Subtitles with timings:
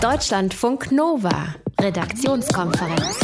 [0.00, 3.18] Deutschlandfunk Nova, Redaktionskonferenz.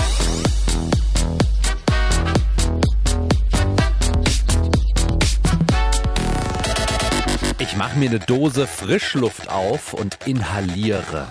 [7.59, 11.29] Ich mache mir eine Dose Frischluft auf und inhaliere.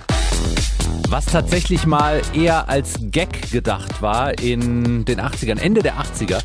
[1.10, 6.40] Was tatsächlich mal eher als Gag gedacht war in den 80ern, Ende der 80er,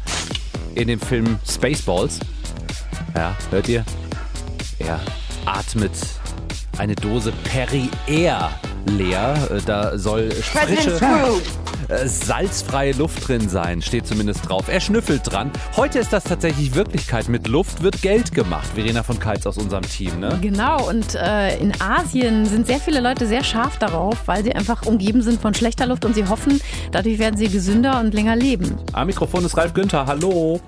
[0.75, 2.21] in dem Film Spaceballs.
[3.15, 3.83] Ja, hört ihr?
[4.79, 5.01] Er
[5.47, 5.93] atmet
[6.77, 8.51] eine Dose Perrier
[8.87, 9.35] leer.
[9.51, 10.99] Äh, Da soll frische,
[11.89, 14.67] äh, salzfreie Luft drin sein, steht zumindest drauf.
[14.69, 15.51] Er schnüffelt dran.
[15.77, 17.29] Heute ist das tatsächlich Wirklichkeit.
[17.29, 18.69] Mit Luft wird Geld gemacht.
[18.75, 20.39] Verena von Keitz aus unserem Team, ne?
[20.41, 24.87] Genau, und äh, in Asien sind sehr viele Leute sehr scharf darauf, weil sie einfach
[24.87, 26.61] umgeben sind von schlechter Luft und sie hoffen,
[26.93, 28.77] dadurch werden sie gesünder und länger leben.
[28.93, 30.07] Am Mikrofon ist Ralf Günther.
[30.07, 30.61] Hallo.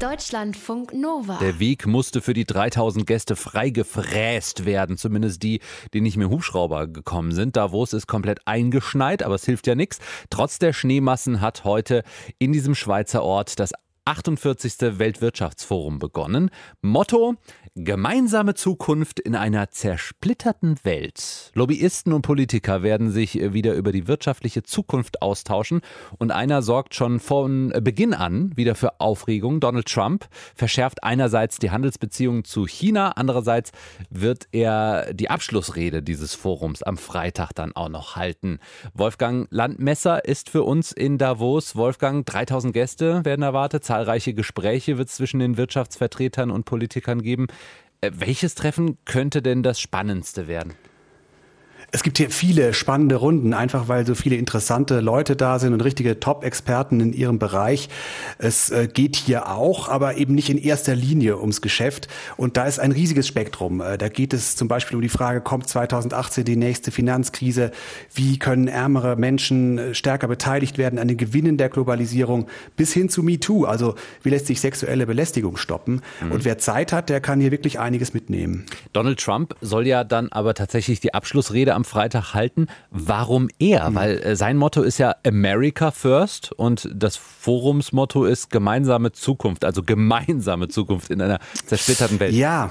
[0.00, 1.38] Deutschlandfunk Nova.
[1.40, 4.98] Der Weg musste für die 3000 Gäste freigefräst werden.
[4.98, 5.60] Zumindest die,
[5.94, 7.56] die nicht mit Hubschrauber gekommen sind.
[7.56, 9.98] Davos ist komplett eingeschneit, aber es hilft ja nichts.
[10.28, 12.02] Trotz der Schneemassen hat heute
[12.38, 13.72] in diesem Schweizer Ort das
[14.04, 14.98] 48.
[14.98, 16.50] Weltwirtschaftsforum begonnen.
[16.82, 17.36] Motto:
[17.78, 21.50] Gemeinsame Zukunft in einer zersplitterten Welt.
[21.52, 25.82] Lobbyisten und Politiker werden sich wieder über die wirtschaftliche Zukunft austauschen
[26.16, 29.60] und einer sorgt schon von Beginn an wieder für Aufregung.
[29.60, 33.72] Donald Trump verschärft einerseits die Handelsbeziehungen zu China, andererseits
[34.08, 38.58] wird er die Abschlussrede dieses Forums am Freitag dann auch noch halten.
[38.94, 41.76] Wolfgang Landmesser ist für uns in Davos.
[41.76, 47.48] Wolfgang, 3000 Gäste werden erwartet, zahlreiche Gespräche wird es zwischen den Wirtschaftsvertretern und Politikern geben.
[48.06, 50.74] Äh, Welches Treffen könnte denn das spannendste werden?
[51.92, 55.80] Es gibt hier viele spannende Runden, einfach weil so viele interessante Leute da sind und
[55.80, 57.88] richtige Top-Experten in ihrem Bereich.
[58.38, 62.08] Es äh, geht hier auch, aber eben nicht in erster Linie ums Geschäft.
[62.36, 63.80] Und da ist ein riesiges Spektrum.
[63.80, 67.70] Äh, Da geht es zum Beispiel um die Frage, kommt 2018 die nächste Finanzkrise?
[68.12, 72.48] Wie können ärmere Menschen äh, stärker beteiligt werden an den Gewinnen der Globalisierung?
[72.76, 73.64] Bis hin zu MeToo.
[73.64, 76.02] Also wie lässt sich sexuelle Belästigung stoppen?
[76.30, 78.66] Und wer Zeit hat, der kann hier wirklich einiges mitnehmen.
[78.92, 82.66] Donald Trump soll ja dann aber tatsächlich die Abschlussrede am Freitag halten.
[82.90, 83.94] Warum er?
[83.94, 89.82] Weil äh, sein Motto ist ja America First und das Forumsmotto ist gemeinsame Zukunft, also
[89.82, 92.34] gemeinsame Zukunft in einer zersplitterten Welt.
[92.34, 92.70] Ja.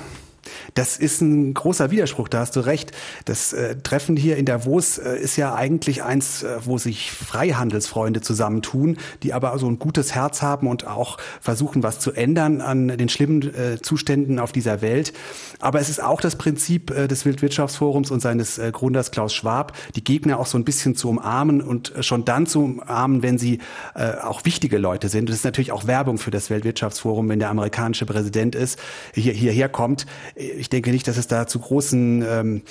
[0.74, 2.92] Das ist ein großer Widerspruch, da hast du recht.
[3.26, 8.22] Das äh, Treffen hier in Davos äh, ist ja eigentlich eins, äh, wo sich Freihandelsfreunde
[8.22, 12.88] zusammentun, die aber so ein gutes Herz haben und auch versuchen, was zu ändern an
[12.88, 15.14] den schlimmen äh, Zuständen auf dieser Welt.
[15.60, 19.74] Aber es ist auch das Prinzip äh, des Weltwirtschaftsforums und seines äh, Gründers Klaus Schwab,
[19.96, 23.60] die Gegner auch so ein bisschen zu umarmen und schon dann zu umarmen, wenn sie
[23.96, 25.30] auch wichtige Leute sind.
[25.30, 28.80] Das ist natürlich auch Werbung für das Weltwirtschaftsforum, wenn der amerikanische Präsident ist,
[29.14, 30.06] hier, hierher kommt.
[30.35, 32.62] Ich denke nicht, dass es da zu großen ähm,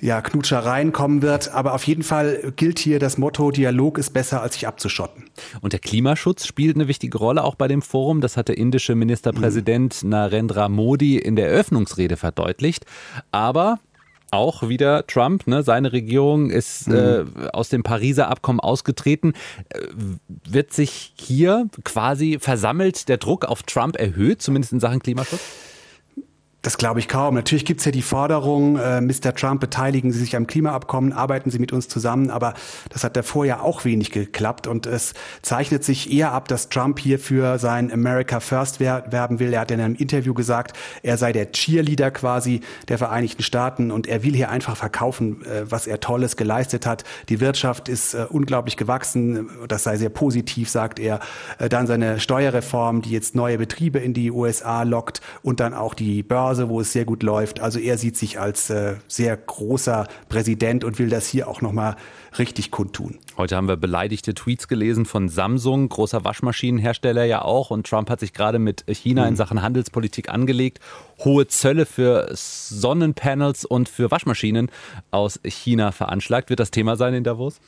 [0.00, 4.40] ja, Knutschereien kommen wird, aber auf jeden Fall gilt hier das Motto, Dialog ist besser,
[4.40, 5.24] als sich abzuschotten.
[5.60, 8.20] Und der Klimaschutz spielt eine wichtige Rolle auch bei dem Forum.
[8.20, 12.86] Das hat der indische Ministerpräsident Narendra Modi in der Eröffnungsrede verdeutlicht.
[13.32, 13.80] Aber
[14.30, 19.32] auch wieder Trump, ne, seine Regierung ist äh, aus dem Pariser Abkommen ausgetreten.
[19.70, 19.80] Äh,
[20.44, 25.40] wird sich hier quasi versammelt der Druck auf Trump erhöht, zumindest in Sachen Klimaschutz?
[26.62, 27.36] Das glaube ich kaum.
[27.36, 29.32] Natürlich gibt's ja die Forderung, äh, Mr.
[29.32, 32.54] Trump, beteiligen Sie sich am Klimaabkommen, arbeiten Sie mit uns zusammen, aber
[32.90, 36.98] das hat davor ja auch wenig geklappt und es zeichnet sich eher ab, dass Trump
[36.98, 39.52] hier für sein America First wer werben will.
[39.52, 44.08] Er hat in einem Interview gesagt, er sei der Cheerleader quasi der Vereinigten Staaten und
[44.08, 47.04] er will hier einfach verkaufen, äh, was er Tolles geleistet hat.
[47.28, 51.20] Die Wirtschaft ist äh, unglaublich gewachsen, das sei sehr positiv, sagt er.
[51.60, 55.94] Äh, dann seine Steuerreform, die jetzt neue Betriebe in die USA lockt und dann auch
[55.94, 57.60] die Börse, wo es sehr gut läuft.
[57.60, 61.96] Also er sieht sich als äh, sehr großer Präsident und will das hier auch nochmal
[62.38, 63.18] richtig kundtun.
[63.36, 67.70] Heute haben wir beleidigte Tweets gelesen von Samsung, großer Waschmaschinenhersteller ja auch.
[67.70, 70.80] Und Trump hat sich gerade mit China in Sachen Handelspolitik angelegt.
[71.24, 74.70] Hohe Zölle für Sonnenpanels und für Waschmaschinen
[75.10, 76.50] aus China veranschlagt.
[76.50, 77.60] Wird das Thema sein in Davos?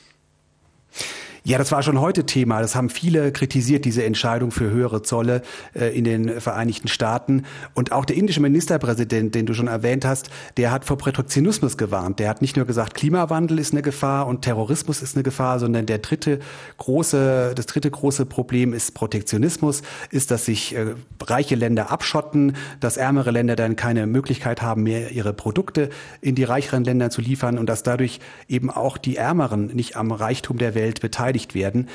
[1.43, 2.61] Ja, das war schon heute Thema.
[2.61, 5.41] Das haben viele kritisiert, diese Entscheidung für höhere Zolle
[5.75, 7.45] äh, in den Vereinigten Staaten.
[7.73, 10.29] Und auch der indische Ministerpräsident, den du schon erwähnt hast,
[10.59, 12.19] der hat vor Protektionismus gewarnt.
[12.19, 15.87] Der hat nicht nur gesagt, Klimawandel ist eine Gefahr und Terrorismus ist eine Gefahr, sondern
[15.87, 16.41] der dritte
[16.77, 22.99] große, das dritte große Problem ist Protektionismus, ist, dass sich äh, reiche Länder abschotten, dass
[22.99, 25.89] ärmere Länder dann keine Möglichkeit haben, mehr ihre Produkte
[26.21, 30.13] in die reicheren Länder zu liefern und dass dadurch eben auch die Ärmeren nicht am
[30.13, 31.89] Reichtum der Welt beteiligt verteidigt werden.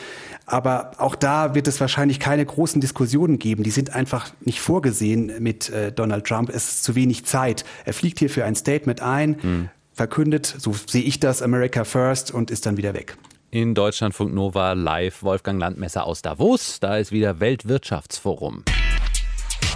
[0.46, 3.64] Aber auch da wird es wahrscheinlich keine großen Diskussionen geben.
[3.64, 6.50] Die sind einfach nicht vorgesehen mit äh, Donald Trump.
[6.50, 7.66] Es ist zu wenig Zeit.
[7.86, 9.70] Er fliegt hier für ein Statement ein, mhm.
[9.94, 13.18] verkündet, so sehe ich das, America First und ist dann wieder weg.
[13.52, 16.80] In Deutschlandfunk Nova live Wolfgang Landmesser aus Davos.
[16.80, 18.64] Da ist wieder Weltwirtschaftsforum.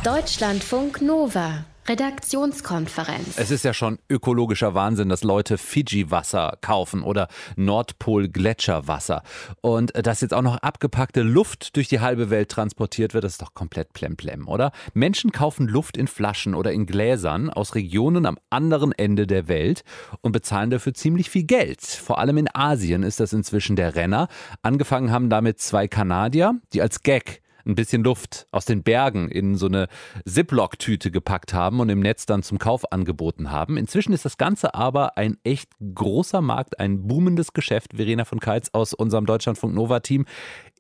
[0.04, 1.66] Deutschlandfunk Nova.
[1.88, 3.38] Redaktionskonferenz.
[3.38, 9.24] Es ist ja schon ökologischer Wahnsinn, dass Leute Fiji-Wasser kaufen oder Nordpol-Gletscherwasser.
[9.62, 13.42] Und dass jetzt auch noch abgepackte Luft durch die halbe Welt transportiert wird, das ist
[13.42, 14.72] doch komplett plemplem, oder?
[14.94, 19.84] Menschen kaufen Luft in Flaschen oder in Gläsern aus Regionen am anderen Ende der Welt
[20.22, 21.82] und bezahlen dafür ziemlich viel Geld.
[21.82, 24.28] Vor allem in Asien ist das inzwischen der Renner.
[24.62, 29.56] Angefangen haben damit zwei Kanadier, die als Gag ein bisschen Luft aus den Bergen in
[29.56, 29.88] so eine
[30.26, 33.78] Ziploc-Tüte gepackt haben und im Netz dann zum Kauf angeboten haben.
[33.78, 37.94] Inzwischen ist das Ganze aber ein echt großer Markt, ein boomendes Geschäft.
[37.96, 40.26] Verena von Keitz aus unserem Deutschlandfunk Nova-Team.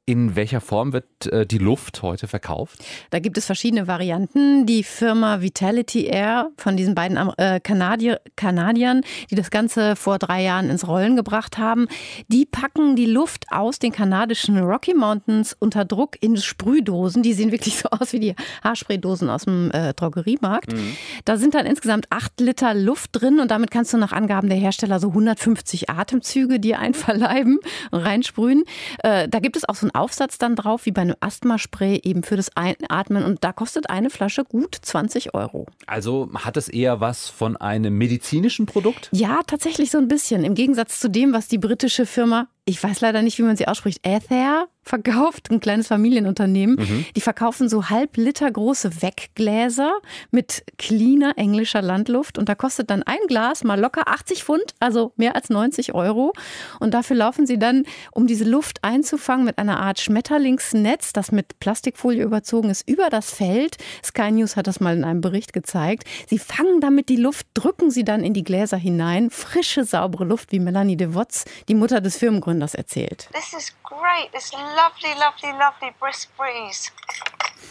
[0.09, 2.83] In welcher Form wird äh, die Luft heute verkauft?
[3.11, 4.65] Da gibt es verschiedene Varianten.
[4.65, 10.41] Die Firma Vitality Air von diesen beiden äh, Kanadier, Kanadiern, die das Ganze vor drei
[10.41, 11.87] Jahren ins Rollen gebracht haben,
[12.27, 17.21] die packen die Luft aus den kanadischen Rocky Mountains unter Druck in Sprühdosen.
[17.21, 20.73] Die sehen wirklich so aus wie die Haarspraydosen aus dem äh, Drogeriemarkt.
[20.73, 20.97] Mhm.
[21.25, 24.57] Da sind dann insgesamt acht Liter Luft drin und damit kannst du nach Angaben der
[24.57, 27.59] Hersteller so 150 Atemzüge dir einverleiben
[27.91, 28.63] und reinsprühen.
[29.03, 32.23] Äh, da gibt es auch so ein Aufsatz dann drauf, wie bei einem Asthmaspray, eben
[32.23, 33.23] für das Einatmen.
[33.23, 35.65] Und da kostet eine Flasche gut 20 Euro.
[35.87, 39.09] Also hat es eher was von einem medizinischen Produkt?
[39.11, 40.43] Ja, tatsächlich so ein bisschen.
[40.43, 43.67] Im Gegensatz zu dem, was die britische Firma ich weiß leider nicht, wie man sie
[43.67, 46.77] ausspricht, Ether verkauft, ein kleines Familienunternehmen.
[46.77, 47.05] Mhm.
[47.15, 49.93] Die verkaufen so halb Liter große Weggläser
[50.31, 55.13] mit cleaner englischer Landluft und da kostet dann ein Glas mal locker 80 Pfund, also
[55.15, 56.33] mehr als 90 Euro.
[56.79, 61.59] Und dafür laufen sie dann, um diese Luft einzufangen, mit einer Art Schmetterlingsnetz, das mit
[61.59, 63.77] Plastikfolie überzogen ist, über das Feld.
[64.03, 66.05] Sky News hat das mal in einem Bericht gezeigt.
[66.27, 69.29] Sie fangen damit die Luft, drücken sie dann in die Gläser hinein.
[69.29, 73.29] Frische, saubere Luft, wie Melanie de Wotz, die Mutter des Firmengründers das erzählt.
[73.33, 76.91] This is great, this lovely, lovely, lovely brisk breeze.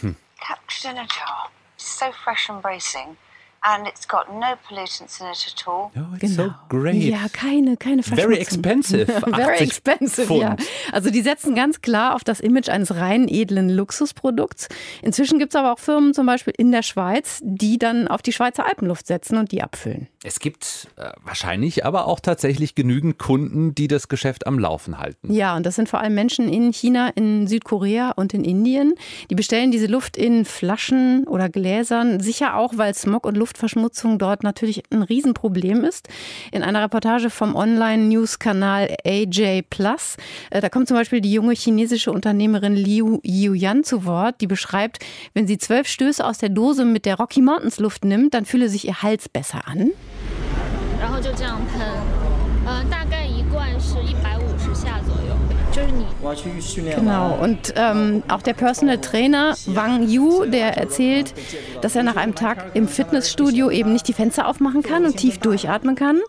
[0.01, 0.15] Hm.
[0.39, 1.49] Captured in a jar.
[1.77, 3.17] So fresh and bracing
[3.61, 5.91] and it's got no pollutants in it at all.
[5.95, 6.49] Oh, it's genau.
[6.49, 7.03] so great.
[7.03, 9.05] Ja, keine, keine Very expensive.
[9.35, 10.41] Very expensive, Pfund.
[10.41, 10.55] ja.
[10.91, 14.69] Also die setzen ganz klar auf das Image eines rein edlen Luxusprodukts.
[15.01, 18.33] Inzwischen gibt es aber auch Firmen, zum Beispiel in der Schweiz, die dann auf die
[18.33, 20.07] Schweizer Alpenluft setzen und die abfüllen.
[20.23, 25.31] Es gibt äh, wahrscheinlich aber auch tatsächlich genügend Kunden, die das Geschäft am Laufen halten.
[25.31, 28.95] Ja, und das sind vor allem Menschen in China, in Südkorea und in Indien.
[29.29, 34.18] Die bestellen diese Luft in Flaschen oder Gläsern, sicher auch, weil Smog und Luft Luftverschmutzung
[34.18, 36.08] dort natürlich ein Riesenproblem ist.
[36.52, 40.16] In einer Reportage vom Online-News-Kanal AJ Plus,
[40.50, 44.98] äh, da kommt zum Beispiel die junge chinesische Unternehmerin Liu Yuyan zu Wort, die beschreibt,
[45.32, 48.68] wenn sie zwölf Stöße aus der Dose mit der Rocky Mountains Luft nimmt, dann fühle
[48.68, 49.90] sich ihr Hals besser an.
[51.00, 51.86] 然后就这样喷，
[52.66, 54.27] 呃，大概一罐是一百五十下左右。
[56.75, 61.33] Genau, und ähm, auch der Personal Trainer Wang Yu, der erzählt,
[61.81, 65.37] dass er nach einem Tag im Fitnessstudio eben nicht die Fenster aufmachen kann und tief
[65.39, 66.19] durchatmen kann.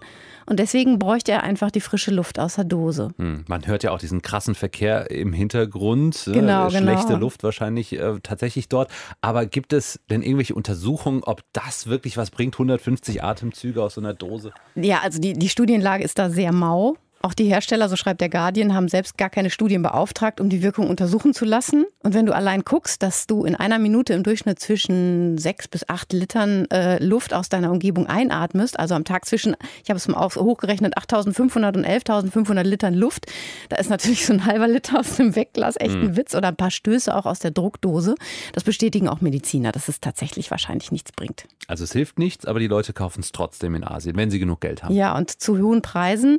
[0.51, 3.11] Und deswegen bräuchte er einfach die frische Luft aus der Dose.
[3.19, 6.27] Hm, man hört ja auch diesen krassen Verkehr im Hintergrund.
[6.27, 6.33] Ne?
[6.33, 7.21] Genau, äh, Schlechte genau.
[7.21, 8.91] Luft wahrscheinlich äh, tatsächlich dort.
[9.21, 14.01] Aber gibt es denn irgendwelche Untersuchungen, ob das wirklich was bringt, 150 Atemzüge aus so
[14.01, 14.53] einer Dose?
[14.75, 16.97] Ja, also die, die Studienlage ist da sehr mau.
[17.23, 20.63] Auch die Hersteller, so schreibt der Guardian, haben selbst gar keine Studien beauftragt, um die
[20.63, 21.85] Wirkung untersuchen zu lassen.
[22.03, 25.87] Und wenn du allein guckst, dass du in einer Minute im Durchschnitt zwischen sechs bis
[25.87, 30.09] acht Litern äh, Luft aus deiner Umgebung einatmest, also am Tag zwischen, ich habe es
[30.09, 33.27] mal hochgerechnet, 8.500 und 11.500 Litern Luft,
[33.69, 36.17] da ist natürlich so ein halber Liter aus dem Wegglas echt ein mhm.
[36.17, 38.15] Witz oder ein paar Stöße auch aus der Druckdose.
[38.55, 41.45] Das bestätigen auch Mediziner, dass es tatsächlich wahrscheinlich nichts bringt.
[41.67, 44.63] Also es hilft nichts, aber die Leute kaufen es trotzdem in Asien, wenn sie genug
[44.63, 44.95] Geld haben.
[44.95, 46.39] Ja, und zu hohen Preisen.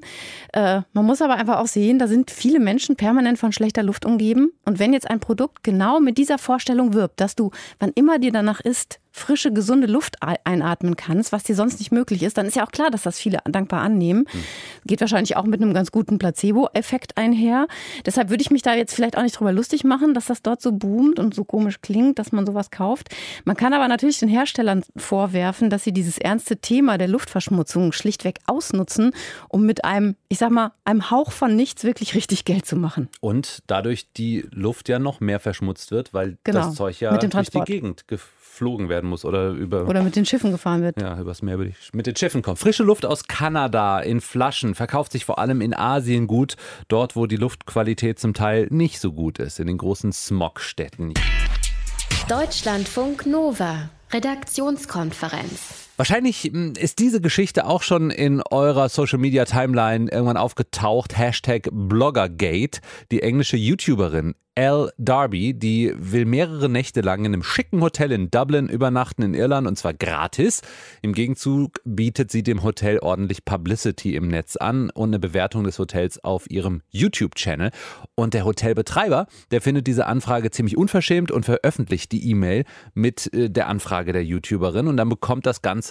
[0.53, 4.05] Äh, man muss aber einfach auch sehen, da sind viele Menschen permanent von schlechter Luft
[4.05, 4.51] umgeben.
[4.65, 8.31] Und wenn jetzt ein Produkt genau mit dieser Vorstellung wirbt, dass du, wann immer dir
[8.31, 12.55] danach ist, frische, gesunde Luft einatmen kannst, was dir sonst nicht möglich ist, dann ist
[12.55, 14.25] ja auch klar, dass das viele dankbar annehmen.
[14.31, 14.43] Hm.
[14.85, 17.67] Geht wahrscheinlich auch mit einem ganz guten Placebo-Effekt einher.
[18.05, 20.61] Deshalb würde ich mich da jetzt vielleicht auch nicht drüber lustig machen, dass das dort
[20.61, 23.09] so boomt und so komisch klingt, dass man sowas kauft.
[23.43, 28.39] Man kann aber natürlich den Herstellern vorwerfen, dass sie dieses ernste Thema der Luftverschmutzung schlichtweg
[28.47, 29.11] ausnutzen,
[29.49, 33.09] um mit einem, ich sag mal, einem Hauch von nichts wirklich richtig Geld zu machen.
[33.19, 37.49] Und dadurch die Luft ja noch mehr verschmutzt wird, weil genau, das Zeug ja durch
[37.49, 39.87] die Gegend geflogen überflogen werden muss oder über.
[39.87, 41.01] Oder mit den Schiffen gefahren wird.
[41.01, 41.57] Ja, übers Meer
[41.93, 42.59] mit den Schiffen kommt.
[42.59, 46.55] Frische Luft aus Kanada in Flaschen verkauft sich vor allem in Asien gut,
[46.87, 51.13] dort wo die Luftqualität zum Teil nicht so gut ist, in den großen Smogstädten.
[52.29, 55.90] Deutschlandfunk Nova, Redaktionskonferenz.
[56.01, 61.15] Wahrscheinlich hm, ist diese Geschichte auch schon in eurer Social Media Timeline irgendwann aufgetaucht.
[61.15, 62.81] Hashtag Bloggergate.
[63.11, 68.29] Die englische YouTuberin Al Darby, die will mehrere Nächte lang in einem schicken Hotel in
[68.31, 70.61] Dublin übernachten in Irland und zwar gratis.
[71.01, 75.79] Im Gegenzug bietet sie dem Hotel ordentlich Publicity im Netz an und eine Bewertung des
[75.79, 77.71] Hotels auf ihrem YouTube-Channel.
[78.15, 83.49] Und der Hotelbetreiber, der findet diese Anfrage ziemlich unverschämt und veröffentlicht die E-Mail mit äh,
[83.49, 85.90] der Anfrage der YouTuberin und dann bekommt das Ganze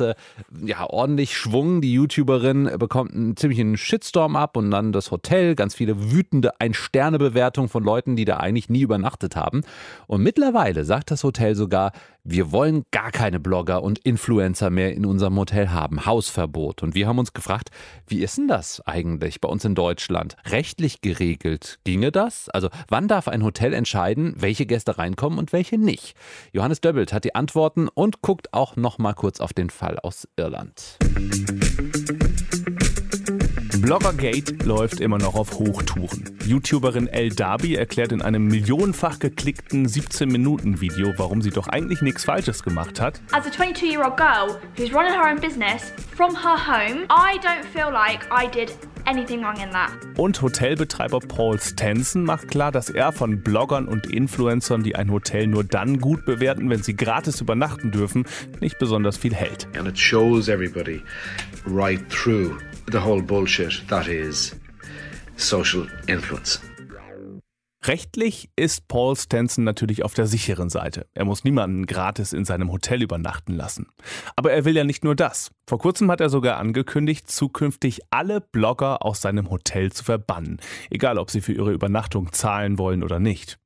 [0.64, 1.80] ja ordentlich Schwung.
[1.80, 7.68] Die YouTuberin bekommt einen ziemlichen Shitstorm ab und dann das Hotel, ganz viele wütende Ein-Sterne-Bewertungen
[7.68, 9.62] von Leuten, die da eigentlich nie übernachtet haben.
[10.06, 11.92] Und mittlerweile sagt das Hotel sogar,
[12.24, 16.06] wir wollen gar keine Blogger und Influencer mehr in unserem Hotel haben.
[16.06, 16.82] Hausverbot.
[16.82, 17.70] Und wir haben uns gefragt,
[18.06, 20.36] wie ist denn das eigentlich bei uns in Deutschland?
[20.46, 22.48] Rechtlich geregelt ginge das?
[22.48, 26.14] Also wann darf ein Hotel entscheiden, welche Gäste reinkommen und welche nicht?
[26.52, 30.28] Johannes Döbbelt hat die Antworten und guckt auch noch mal kurz auf den Fall aus
[30.36, 30.98] Irland.
[33.80, 36.24] Bloggergate läuft immer noch auf Hochtouren.
[36.44, 42.62] YouTuberin El Darby erklärt in einem millionenfach geklickten 17-Minuten-Video, warum sie doch eigentlich nichts Falsches
[42.62, 43.22] gemacht hat.
[43.32, 47.90] As a 22-year-old girl who's running her own business from her home, I don't feel
[47.90, 48.70] like I did
[49.06, 49.90] anything wrong in that.
[50.18, 55.46] Und Hotelbetreiber Paul Stenson macht klar, dass er von Bloggern und Influencern, die ein Hotel
[55.46, 58.26] nur dann gut bewerten, wenn sie gratis übernachten dürfen,
[58.60, 59.66] nicht besonders viel hält.
[59.78, 61.02] And it shows everybody
[61.66, 62.58] right through
[62.90, 64.54] the whole bullshit that is
[65.36, 66.60] social influence.
[67.82, 71.06] Rechtlich ist Paul Stenson natürlich auf der sicheren Seite.
[71.14, 73.86] Er muss niemanden gratis in seinem Hotel übernachten lassen.
[74.36, 75.50] Aber er will ja nicht nur das.
[75.66, 81.16] Vor kurzem hat er sogar angekündigt, zukünftig alle Blogger aus seinem Hotel zu verbannen, egal
[81.16, 83.58] ob sie für ihre Übernachtung zahlen wollen oder nicht.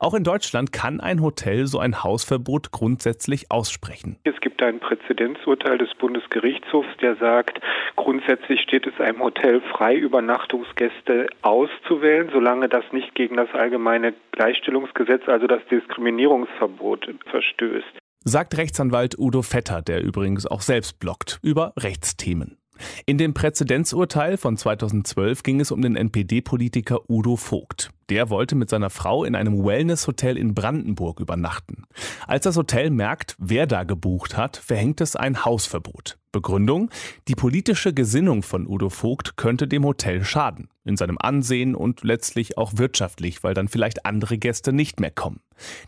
[0.00, 4.18] Auch in Deutschland kann ein Hotel so ein Hausverbot grundsätzlich aussprechen.
[4.24, 7.60] Es gibt ein Präzedenzurteil des Bundesgerichtshofs, der sagt,
[7.96, 15.28] grundsätzlich steht es einem Hotel frei, Übernachtungsgäste auszuwählen, solange das nicht gegen das allgemeine Gleichstellungsgesetz,
[15.28, 17.98] also das Diskriminierungsverbot, verstößt.
[18.22, 22.59] Sagt Rechtsanwalt Udo Vetter, der übrigens auch selbst bloggt über Rechtsthemen.
[23.06, 27.90] In dem Präzedenzurteil von 2012 ging es um den NPD-Politiker Udo Vogt.
[28.08, 31.84] Der wollte mit seiner Frau in einem Wellness-Hotel in Brandenburg übernachten.
[32.26, 36.18] Als das Hotel merkt, wer da gebucht hat, verhängt es ein Hausverbot.
[36.32, 36.90] Begründung?
[37.28, 40.68] Die politische Gesinnung von Udo Vogt könnte dem Hotel schaden.
[40.84, 45.40] In seinem Ansehen und letztlich auch wirtschaftlich, weil dann vielleicht andere Gäste nicht mehr kommen.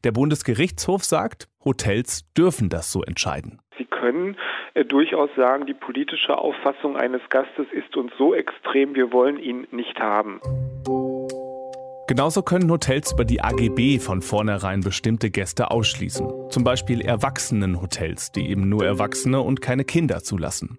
[0.04, 3.61] Der Bundesgerichtshof sagt, Hotels dürfen das so entscheiden.
[3.78, 4.36] Sie können
[4.74, 9.66] äh, durchaus sagen, die politische Auffassung eines Gastes ist uns so extrem, wir wollen ihn
[9.70, 10.40] nicht haben.
[12.08, 16.50] Genauso können Hotels über die AGB von vornherein bestimmte Gäste ausschließen.
[16.50, 20.78] Zum Beispiel Erwachsenenhotels, die eben nur Erwachsene und keine Kinder zulassen.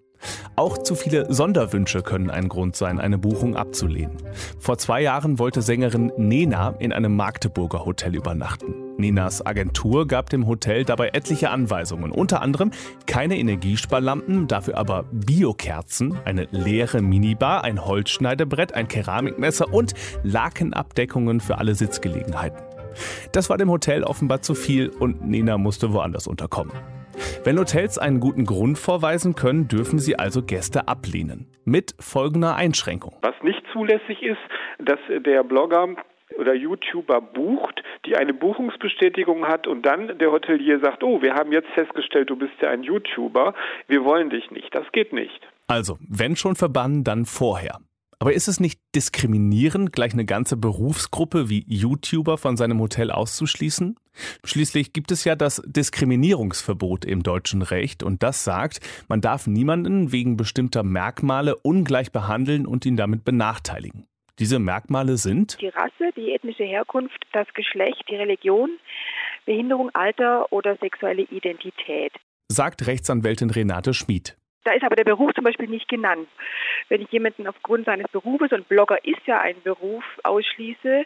[0.54, 4.16] Auch zu viele Sonderwünsche können ein Grund sein, eine Buchung abzulehnen.
[4.60, 8.83] Vor zwei Jahren wollte Sängerin Nena in einem Magdeburger Hotel übernachten.
[8.96, 12.70] Nenas Agentur gab dem Hotel dabei etliche Anweisungen, unter anderem
[13.06, 21.58] keine Energiesparlampen, dafür aber Biokerzen, eine leere Minibar, ein Holzschneidebrett, ein Keramikmesser und Lakenabdeckungen für
[21.58, 22.62] alle Sitzgelegenheiten.
[23.32, 26.72] Das war dem Hotel offenbar zu viel und Nena musste woanders unterkommen.
[27.44, 31.46] Wenn Hotels einen guten Grund vorweisen können, dürfen sie also Gäste ablehnen.
[31.64, 33.14] Mit folgender Einschränkung.
[33.22, 34.38] Was nicht zulässig ist,
[34.78, 35.88] dass der Blogger
[36.38, 41.52] oder YouTuber bucht, die eine Buchungsbestätigung hat und dann der Hotelier sagt, oh, wir haben
[41.52, 43.54] jetzt festgestellt, du bist ja ein YouTuber,
[43.88, 44.74] wir wollen dich nicht.
[44.74, 45.40] Das geht nicht.
[45.66, 47.78] Also, wenn schon verbannen, dann vorher.
[48.18, 53.96] Aber ist es nicht diskriminierend, gleich eine ganze Berufsgruppe wie YouTuber von seinem Hotel auszuschließen?
[54.44, 60.12] Schließlich gibt es ja das Diskriminierungsverbot im deutschen Recht und das sagt, man darf niemanden
[60.12, 64.06] wegen bestimmter Merkmale ungleich behandeln und ihn damit benachteiligen.
[64.38, 68.70] Diese Merkmale sind die Rasse, die ethnische Herkunft, das Geschlecht, die Religion,
[69.46, 72.12] Behinderung, Alter oder sexuelle Identität.
[72.48, 74.36] Sagt Rechtsanwältin Renate Schmid.
[74.64, 76.26] Da ist aber der Beruf zum Beispiel nicht genannt.
[76.88, 81.04] Wenn ich jemanden aufgrund seines Berufes, und Blogger ist ja ein Beruf, ausschließe,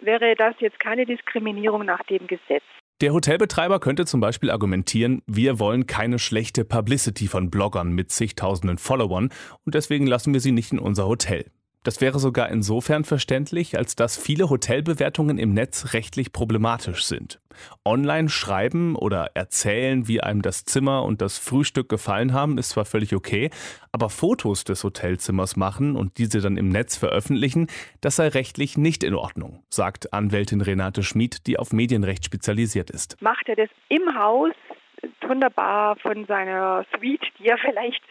[0.00, 2.62] wäre das jetzt keine Diskriminierung nach dem Gesetz.
[3.00, 8.76] Der Hotelbetreiber könnte zum Beispiel argumentieren, wir wollen keine schlechte Publicity von Bloggern mit zigtausenden
[8.76, 9.30] Followern
[9.64, 11.46] und deswegen lassen wir sie nicht in unser Hotel.
[11.82, 17.40] Das wäre sogar insofern verständlich, als dass viele Hotelbewertungen im Netz rechtlich problematisch sind.
[17.86, 22.84] Online schreiben oder erzählen, wie einem das Zimmer und das Frühstück gefallen haben, ist zwar
[22.84, 23.50] völlig okay,
[23.92, 27.68] aber Fotos des Hotelzimmers machen und diese dann im Netz veröffentlichen,
[28.02, 33.20] das sei rechtlich nicht in Ordnung, sagt Anwältin Renate Schmid, die auf Medienrecht spezialisiert ist.
[33.22, 34.52] Macht er das im Haus
[35.22, 38.02] wunderbar von seiner Suite, die er vielleicht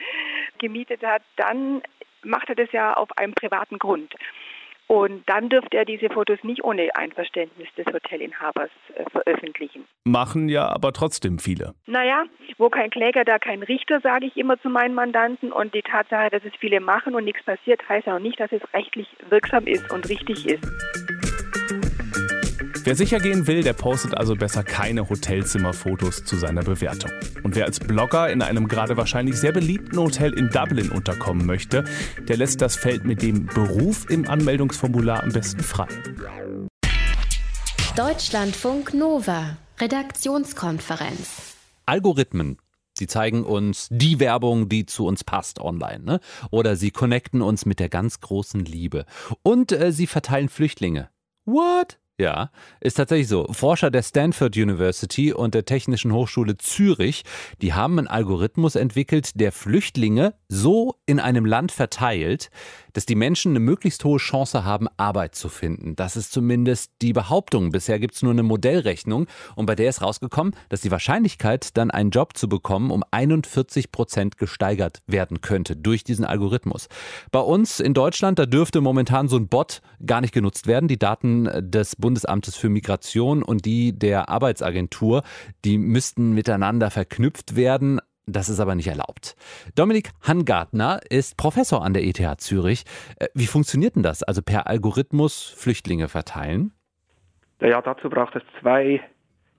[0.57, 1.81] gemietet hat, dann
[2.23, 4.13] macht er das ja auf einem privaten Grund.
[4.91, 9.85] Und dann dürfte er diese Fotos nicht ohne Einverständnis des Hotelinhabers äh, veröffentlichen.
[10.03, 11.75] Machen ja aber trotzdem viele.
[11.85, 12.23] Naja,
[12.57, 15.51] wo kein Kläger, da kein Richter, sage ich immer zu meinen Mandanten.
[15.51, 18.51] Und die Tatsache, dass es viele machen und nichts passiert, heißt ja noch nicht, dass
[18.51, 21.18] es rechtlich wirksam ist und richtig ist.
[22.89, 27.11] Wer sicher gehen will, der postet also besser keine Hotelzimmerfotos zu seiner Bewertung.
[27.43, 31.83] Und wer als Blogger in einem gerade wahrscheinlich sehr beliebten Hotel in Dublin unterkommen möchte,
[32.27, 35.87] der lässt das Feld mit dem Beruf im Anmeldungsformular am besten frei.
[37.95, 41.57] Deutschlandfunk Nova, Redaktionskonferenz.
[41.85, 42.57] Algorithmen
[42.97, 46.03] Sie zeigen uns die Werbung, die zu uns passt online.
[46.03, 46.19] Ne?
[46.49, 49.05] Oder sie connecten uns mit der ganz großen Liebe.
[49.43, 51.11] Und äh, sie verteilen Flüchtlinge.
[51.45, 51.99] What?
[52.19, 53.47] Ja, ist tatsächlich so.
[53.53, 57.23] Forscher der Stanford University und der Technischen Hochschule Zürich,
[57.61, 62.49] die haben einen Algorithmus entwickelt, der Flüchtlinge so in einem Land verteilt,
[62.99, 65.95] dass die Menschen eine möglichst hohe Chance haben, Arbeit zu finden.
[65.95, 67.69] Das ist zumindest die Behauptung.
[67.71, 71.91] Bisher gibt es nur eine Modellrechnung und bei der ist rausgekommen, dass die Wahrscheinlichkeit, dann
[71.91, 76.89] einen Job zu bekommen, um 41 Prozent gesteigert werden könnte durch diesen Algorithmus.
[77.31, 80.89] Bei uns in Deutschland, da dürfte momentan so ein Bot gar nicht genutzt werden.
[80.89, 85.23] Die Daten des Bundesamtes für Migration und die der Arbeitsagentur,
[85.63, 88.01] die müssten miteinander verknüpft werden.
[88.31, 89.35] Das ist aber nicht erlaubt.
[89.75, 92.83] Dominik Hangartner ist Professor an der ETH Zürich.
[93.17, 94.23] Äh, wie funktioniert denn das?
[94.23, 96.71] Also per Algorithmus Flüchtlinge verteilen?
[97.61, 99.01] Ja, dazu braucht es zwei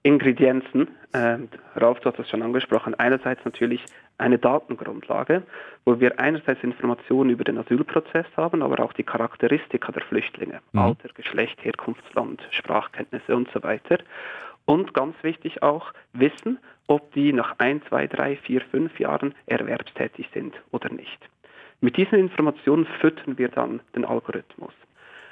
[0.02, 0.88] Ingredienzen.
[1.12, 2.94] Ähm, Ralf, du hast das schon angesprochen.
[2.94, 3.84] Einerseits natürlich
[4.18, 5.42] eine Datengrundlage,
[5.84, 10.60] wo wir einerseits Informationen über den Asylprozess haben, aber auch die Charakteristika der Flüchtlinge.
[10.72, 10.80] Mhm.
[10.80, 13.98] Alter, Geschlecht, Herkunftsland, Sprachkenntnisse und so weiter.
[14.64, 16.58] Und ganz wichtig auch wissen,
[16.90, 21.20] ob die nach ein, zwei, drei, vier, fünf Jahren erwerbstätig sind oder nicht.
[21.80, 24.74] Mit diesen Informationen füttern wir dann den Algorithmus.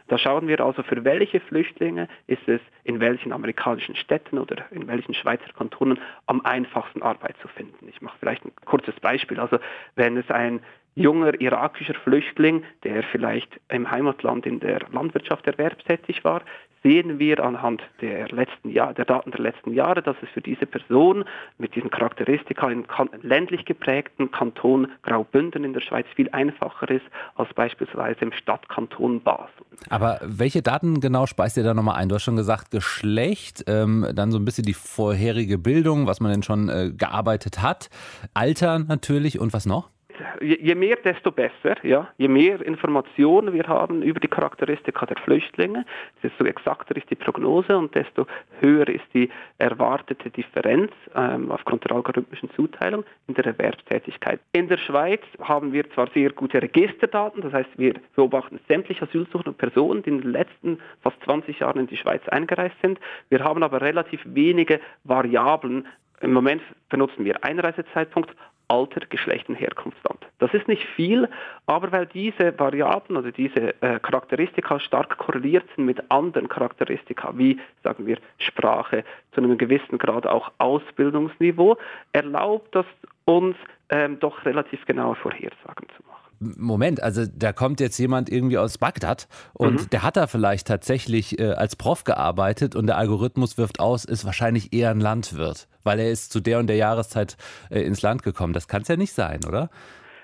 [0.07, 4.87] Da schauen wir also, für welche Flüchtlinge ist es in welchen amerikanischen Städten oder in
[4.87, 7.89] welchen Schweizer Kantonen am einfachsten Arbeit zu finden.
[7.89, 9.39] Ich mache vielleicht ein kurzes Beispiel.
[9.39, 9.59] Also
[9.97, 10.61] wenn es ein
[10.95, 16.43] junger irakischer Flüchtling, der vielleicht im Heimatland in der Landwirtschaft erwerbstätig war,
[16.83, 20.67] sehen wir anhand der, letzten Jahr, der Daten der letzten Jahre, dass es für diese
[20.67, 21.25] Person
[21.59, 22.85] mit diesen Charakteristika im
[23.23, 29.49] ländlich geprägten Kanton Graubünden in der Schweiz viel einfacher ist als beispielsweise im Stadtkanton Basel.
[29.91, 32.09] Aber welche Daten genau speist ihr da nochmal ein?
[32.09, 36.33] Du hast schon gesagt, Geschlecht, ähm, dann so ein bisschen die vorherige Bildung, was man
[36.33, 37.91] denn schon äh, gearbeitet hat,
[38.35, 39.91] Alter natürlich und was noch?
[40.41, 41.77] Je mehr, desto besser.
[41.83, 42.09] Ja?
[42.17, 45.85] Je mehr Informationen wir haben über die Charakteristika der Flüchtlinge,
[46.23, 48.27] desto exakter ist die Prognose und desto
[48.61, 54.41] höher ist die erwartete Differenz ähm, aufgrund der algorithmischen Zuteilung in der Erwerbstätigkeit.
[54.53, 59.53] In der Schweiz haben wir zwar sehr gute Registerdaten, das heißt, wir beobachten sämtliche asylsuchende
[59.53, 62.99] Personen, die in den letzten fast 20 Jahren in die Schweiz eingereist sind.
[63.29, 65.87] Wir haben aber relativ wenige Variablen,
[66.21, 68.35] im Moment benutzen wir Einreisezeitpunkt,
[68.69, 70.27] Alter, Geschlecht und Herkunftsland.
[70.39, 71.29] Das ist nicht viel,
[71.67, 77.59] aber weil diese Variablen oder diese äh, Charakteristika stark korreliert sind mit anderen Charakteristika, wie
[77.83, 81.77] sagen wir Sprache, zu einem gewissen Grad auch Ausbildungsniveau,
[82.13, 82.87] erlaubt das
[83.25, 83.57] uns
[83.91, 86.18] ähm, doch relativ genaue Vorhersagen zu machen.
[86.41, 89.91] Moment, also da kommt jetzt jemand irgendwie aus Bagdad und mhm.
[89.91, 94.25] der hat da vielleicht tatsächlich äh, als Prof gearbeitet und der Algorithmus wirft aus, ist
[94.25, 97.37] wahrscheinlich eher ein Landwirt, weil er ist zu der und der Jahreszeit
[97.71, 98.53] äh, ins Land gekommen.
[98.53, 99.71] Das kann es ja nicht sein, oder?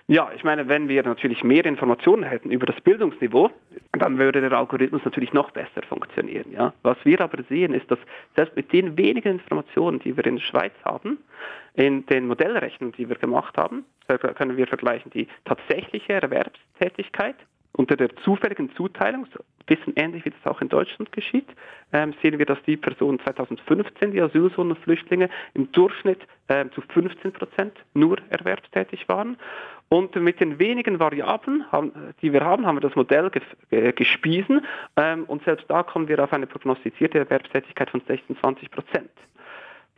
[0.07, 3.51] Ja, ich meine, wenn wir natürlich mehr Informationen hätten über das Bildungsniveau,
[3.93, 6.53] dann würde der Algorithmus natürlich noch besser funktionieren.
[6.53, 6.75] Ja?
[6.83, 7.99] Was wir aber sehen, ist, dass
[8.37, 11.19] selbst mit den wenigen Informationen, die wir in der Schweiz haben,
[11.73, 13.87] in den Modellrechnungen, die wir gemacht haben,
[14.35, 17.37] können wir vergleichen die tatsächliche Erwerbstätigkeit
[17.77, 21.49] unter der zufälligen Zuteilung, so ein bisschen ähnlich wie das auch in Deutschland geschieht,
[21.93, 27.33] ähm, sehen wir, dass die Personen 2015, die Asylsohn Flüchtlinge, im Durchschnitt ähm, zu 15
[27.33, 29.37] Prozent nur erwerbstätig waren.
[29.89, 31.65] Und mit den wenigen Variablen,
[32.21, 34.65] die wir haben, haben wir das Modell ge gespiesen
[34.97, 39.11] ähm, und selbst da kommen wir auf eine prognostizierte Erwerbstätigkeit von 16, 20 Prozent.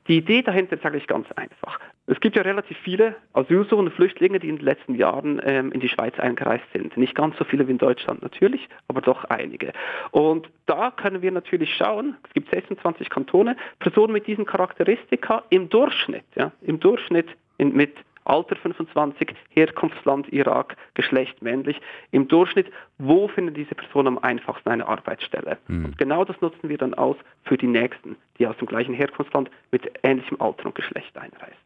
[0.09, 1.81] Die Idee dahinter ist eigentlich ganz einfach.
[2.07, 5.88] Es gibt ja relativ viele Asylsuchende Flüchtlinge, die in den letzten Jahren ähm, in die
[5.88, 6.96] Schweiz eingereist sind.
[6.96, 9.72] Nicht ganz so viele wie in Deutschland natürlich, aber doch einige.
[10.12, 15.68] Und da können wir natürlich schauen, es gibt 26 Kantone, Personen mit diesen Charakteristika im
[15.68, 17.96] Durchschnitt, ja, im Durchschnitt in, mit
[18.27, 21.81] Alter 25, Herkunftsland Irak, Geschlecht männlich.
[22.11, 25.59] Im Durchschnitt, wo finden diese Personen am einfachsten eine Arbeitsstelle?
[25.69, 25.87] Mhm.
[25.87, 29.51] Und genau das nutzen wir dann aus für die Nächsten, die aus dem gleichen Herkunftsland
[29.71, 31.57] mit ähnlichem Alter und Geschlecht einreisen.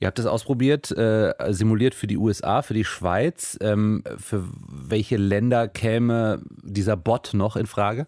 [0.00, 3.58] Ihr habt das ausprobiert, äh, simuliert für die USA, für die Schweiz.
[3.60, 8.06] Ähm, für welche Länder käme dieser Bot noch in Frage?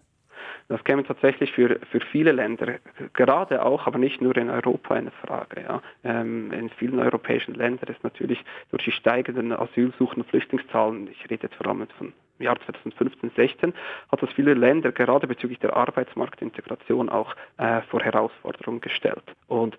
[0.69, 2.75] Das käme tatsächlich für, für viele Länder,
[3.13, 5.63] gerade auch, aber nicht nur in Europa eine Frage.
[5.63, 5.81] Ja.
[6.03, 11.47] Ähm, in vielen europäischen Ländern ist natürlich durch die steigenden Asylsuchen und Flüchtlingszahlen, ich rede
[11.47, 13.73] jetzt vor allem von Jahr 2015, 16
[14.11, 19.23] hat das viele Länder gerade bezüglich der Arbeitsmarktintegration auch äh, vor Herausforderungen gestellt.
[19.47, 19.77] Und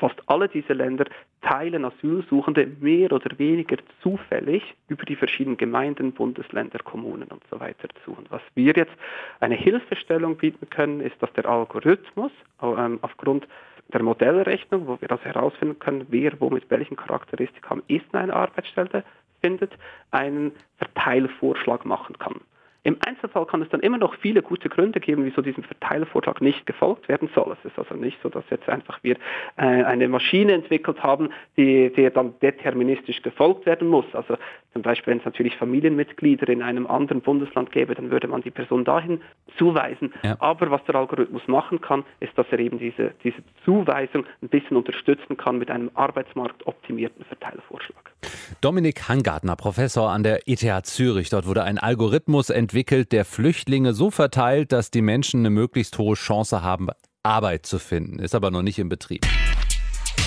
[0.00, 1.04] Fast alle diese Länder
[1.42, 7.86] teilen Asylsuchende mehr oder weniger zufällig über die verschiedenen Gemeinden, Bundesländer, Kommunen und so weiter
[8.02, 8.12] zu.
[8.12, 8.94] Und was wir jetzt
[9.40, 12.32] eine Hilfestellung bieten können, ist, dass der Algorithmus
[12.62, 13.46] ähm, aufgrund
[13.92, 18.32] der Modellrechnung, wo wir das herausfinden können, wer wo mit welchen Charakteristiken am ehesten eine
[18.34, 19.04] Arbeitsstelle
[19.42, 19.72] findet,
[20.12, 22.40] einen Verteilvorschlag machen kann.
[22.82, 26.64] Im Einzelfall kann es dann immer noch viele gute Gründe geben, wieso diesem Verteilervorschlag nicht
[26.64, 27.54] gefolgt werden soll.
[27.58, 29.16] Es ist also nicht so, dass jetzt einfach wir
[29.56, 34.06] äh, eine Maschine entwickelt haben, die, die dann deterministisch gefolgt werden muss.
[34.14, 34.36] Also
[34.72, 38.50] zum Beispiel, wenn es natürlich Familienmitglieder in einem anderen Bundesland gäbe, dann würde man die
[38.50, 39.20] Person dahin
[39.58, 40.14] zuweisen.
[40.22, 40.36] Ja.
[40.38, 44.78] Aber was der Algorithmus machen kann, ist, dass er eben diese, diese Zuweisung ein bisschen
[44.78, 48.12] unterstützen kann mit einem arbeitsmarktoptimierten Verteilervorschlag.
[48.60, 51.30] Dominik Hangartner, Professor an der ETH Zürich.
[51.30, 56.14] Dort wurde ein Algorithmus entwickelt, der Flüchtlinge so verteilt, dass die Menschen eine möglichst hohe
[56.14, 56.88] Chance haben,
[57.22, 58.18] Arbeit zu finden.
[58.18, 59.26] Ist aber noch nicht in Betrieb.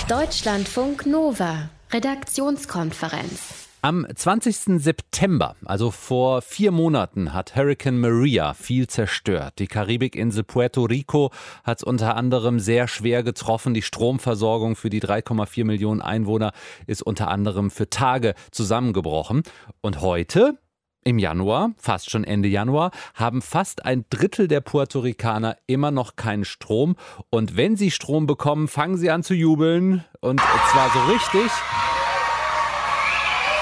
[0.10, 3.70] Deutschlandfunk Nova, Redaktionskonferenz.
[3.86, 4.82] Am 20.
[4.82, 9.56] September, also vor vier Monaten, hat Hurricane Maria viel zerstört.
[9.60, 11.32] Die Karibikinsel Puerto Rico
[11.66, 13.74] hat es unter anderem sehr schwer getroffen.
[13.74, 16.54] Die Stromversorgung für die 3,4 Millionen Einwohner
[16.88, 19.44] ist unter anderem für Tage zusammengebrochen.
[19.82, 20.58] Und heute,
[21.04, 26.16] im Januar, fast schon Ende Januar, haben fast ein Drittel der Puerto Ricaner immer noch
[26.16, 26.96] keinen Strom.
[27.30, 30.04] Und wenn sie Strom bekommen, fangen sie an zu jubeln.
[30.22, 30.40] Und
[30.72, 31.52] zwar so richtig.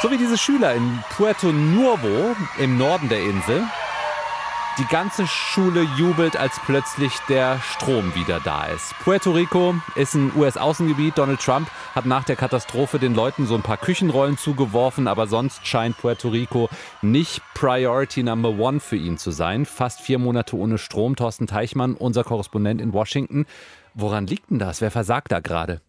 [0.01, 3.63] So wie diese Schüler in Puerto Nuevo im Norden der Insel.
[4.77, 8.95] Die ganze Schule jubelt, als plötzlich der Strom wieder da ist.
[9.03, 11.17] Puerto Rico ist ein US-Außengebiet.
[11.17, 15.67] Donald Trump hat nach der Katastrophe den Leuten so ein paar Küchenrollen zugeworfen, aber sonst
[15.67, 16.69] scheint Puerto Rico
[17.01, 19.65] nicht Priority Number One für ihn zu sein.
[19.65, 21.17] Fast vier Monate ohne Strom.
[21.17, 23.45] Thorsten Teichmann, unser Korrespondent in Washington.
[23.93, 24.79] Woran liegt denn das?
[24.79, 25.81] Wer versagt da gerade?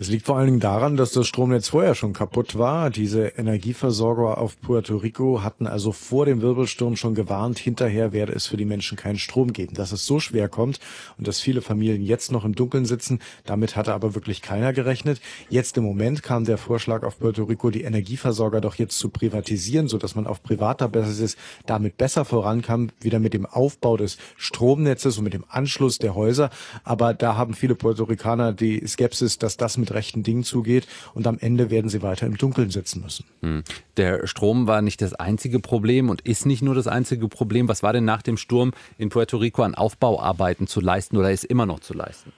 [0.00, 2.88] Es liegt vor allen Dingen daran, dass das Stromnetz vorher schon kaputt war.
[2.88, 8.46] Diese Energieversorger auf Puerto Rico hatten also vor dem Wirbelsturm schon gewarnt, hinterher werde es
[8.46, 9.74] für die Menschen keinen Strom geben.
[9.74, 10.80] Dass es so schwer kommt
[11.18, 15.20] und dass viele Familien jetzt noch im Dunkeln sitzen, damit hatte aber wirklich keiner gerechnet.
[15.50, 19.86] Jetzt im Moment kam der Vorschlag auf Puerto Rico, die Energieversorger doch jetzt zu privatisieren,
[19.86, 21.36] so dass man auf privater Basis
[21.66, 26.48] damit besser vorankam, wieder mit dem Aufbau des Stromnetzes und mit dem Anschluss der Häuser.
[26.84, 31.26] Aber da haben viele Puerto Ricaner die Skepsis, dass das mit rechten Dingen zugeht und
[31.26, 33.24] am Ende werden sie weiter im Dunkeln sitzen müssen.
[33.42, 33.62] Hm.
[33.96, 37.68] Der Strom war nicht das einzige Problem und ist nicht nur das einzige Problem.
[37.68, 41.44] Was war denn nach dem Sturm in Puerto Rico an Aufbauarbeiten zu leisten oder ist
[41.44, 42.32] immer noch zu leisten?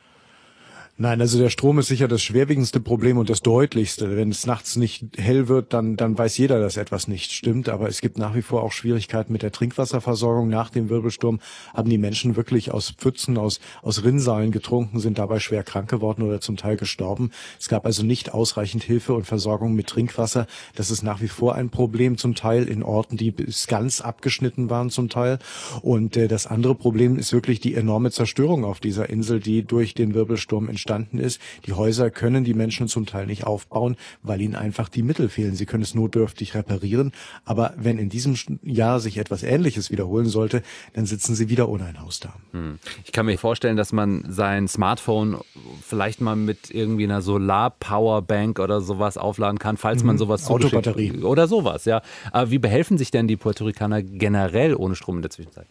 [0.99, 4.15] Nein, also der Strom ist sicher das schwerwiegendste Problem und das deutlichste.
[4.15, 7.71] Wenn es nachts nicht hell wird, dann, dann weiß jeder, dass etwas nicht stimmt.
[7.71, 10.51] Aber es gibt nach wie vor auch Schwierigkeiten mit der Trinkwasserversorgung.
[10.51, 11.41] Nach dem Wirbelsturm
[11.73, 16.23] haben die Menschen wirklich aus Pfützen, aus, aus Rinnsalen getrunken, sind dabei schwer krank geworden
[16.23, 17.31] oder zum Teil gestorben.
[17.59, 20.47] Es gab also nicht ausreichend Hilfe und Versorgung mit Trinkwasser.
[20.75, 23.35] Das ist nach wie vor ein Problem, zum Teil in Orten, die
[23.67, 25.39] ganz abgeschnitten waren zum Teil.
[25.81, 29.95] Und äh, das andere Problem ist wirklich die enorme Zerstörung auf dieser Insel, die durch
[29.95, 31.41] den Wirbelsturm entstanden entstanden ist.
[31.67, 35.55] Die Häuser können die Menschen zum Teil nicht aufbauen, weil ihnen einfach die Mittel fehlen.
[35.55, 37.13] Sie können es notdürftig reparieren.
[37.45, 40.63] Aber wenn in diesem Jahr sich etwas Ähnliches wiederholen sollte,
[40.95, 42.35] dann sitzen sie wieder ohne ein Haus da.
[42.51, 42.81] Hm.
[43.05, 45.39] Ich kann mir vorstellen, dass man sein Smartphone
[45.87, 50.19] vielleicht mal mit irgendwie einer Solar-Powerbank oder sowas aufladen kann, falls man mhm.
[50.19, 52.03] sowas Autobatterie oder sowas, ja.
[52.33, 55.67] Aber wie behelfen sich denn die Puerto Ricaner generell ohne Strom in der Zwischenzeit?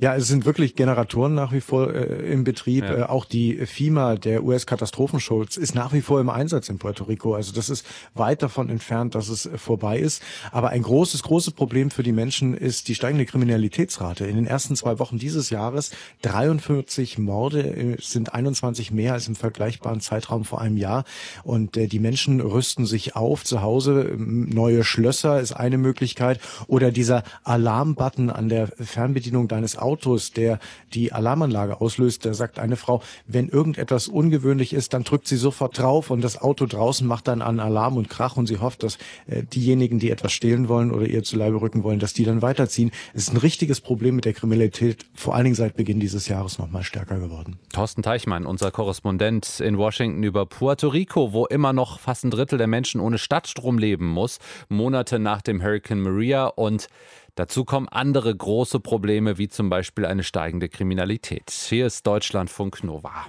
[0.00, 2.84] Ja, es sind wirklich Generatoren nach wie vor äh, im Betrieb.
[2.84, 2.98] Ja.
[2.98, 7.34] Äh, auch die FIMA, der US-Katastrophenschutz, ist nach wie vor im Einsatz in Puerto Rico.
[7.34, 10.22] Also das ist weit davon entfernt, dass es äh, vorbei ist.
[10.50, 14.26] Aber ein großes, großes Problem für die Menschen ist die steigende Kriminalitätsrate.
[14.26, 19.36] In den ersten zwei Wochen dieses Jahres 43 Morde äh, sind 21 mehr als im
[19.36, 21.04] vergleichbaren Zeitraum vor einem Jahr.
[21.44, 24.14] Und äh, die Menschen rüsten sich auf zu Hause.
[24.16, 26.40] Neue Schlösser ist eine Möglichkeit.
[26.66, 30.58] Oder dieser Alarmbutton an der Fernbedienung deines Autos, der
[30.94, 32.24] die Alarmanlage auslöst.
[32.24, 36.40] Da sagt eine Frau, wenn irgendetwas ungewöhnlich ist, dann drückt sie sofort drauf und das
[36.40, 40.10] Auto draußen macht dann einen Alarm und Krach und sie hofft, dass äh, diejenigen, die
[40.10, 42.90] etwas stehlen wollen oder ihr zu Leibe rücken wollen, dass die dann weiterziehen.
[43.14, 46.58] Es ist ein richtiges Problem mit der Kriminalität, vor allen Dingen seit Beginn dieses Jahres
[46.58, 47.58] noch mal stärker geworden.
[47.72, 52.58] Thorsten Teichmann, unser Korrespondent in Washington über Puerto Rico, wo immer noch fast ein Drittel
[52.58, 54.38] der Menschen ohne Stadtstrom leben muss,
[54.68, 56.88] Monate nach dem Hurricane Maria und
[57.34, 61.50] Dazu kommen andere große Probleme, wie zum Beispiel eine steigende Kriminalität.
[61.50, 63.26] Hier ist Deutschlandfunk Nova.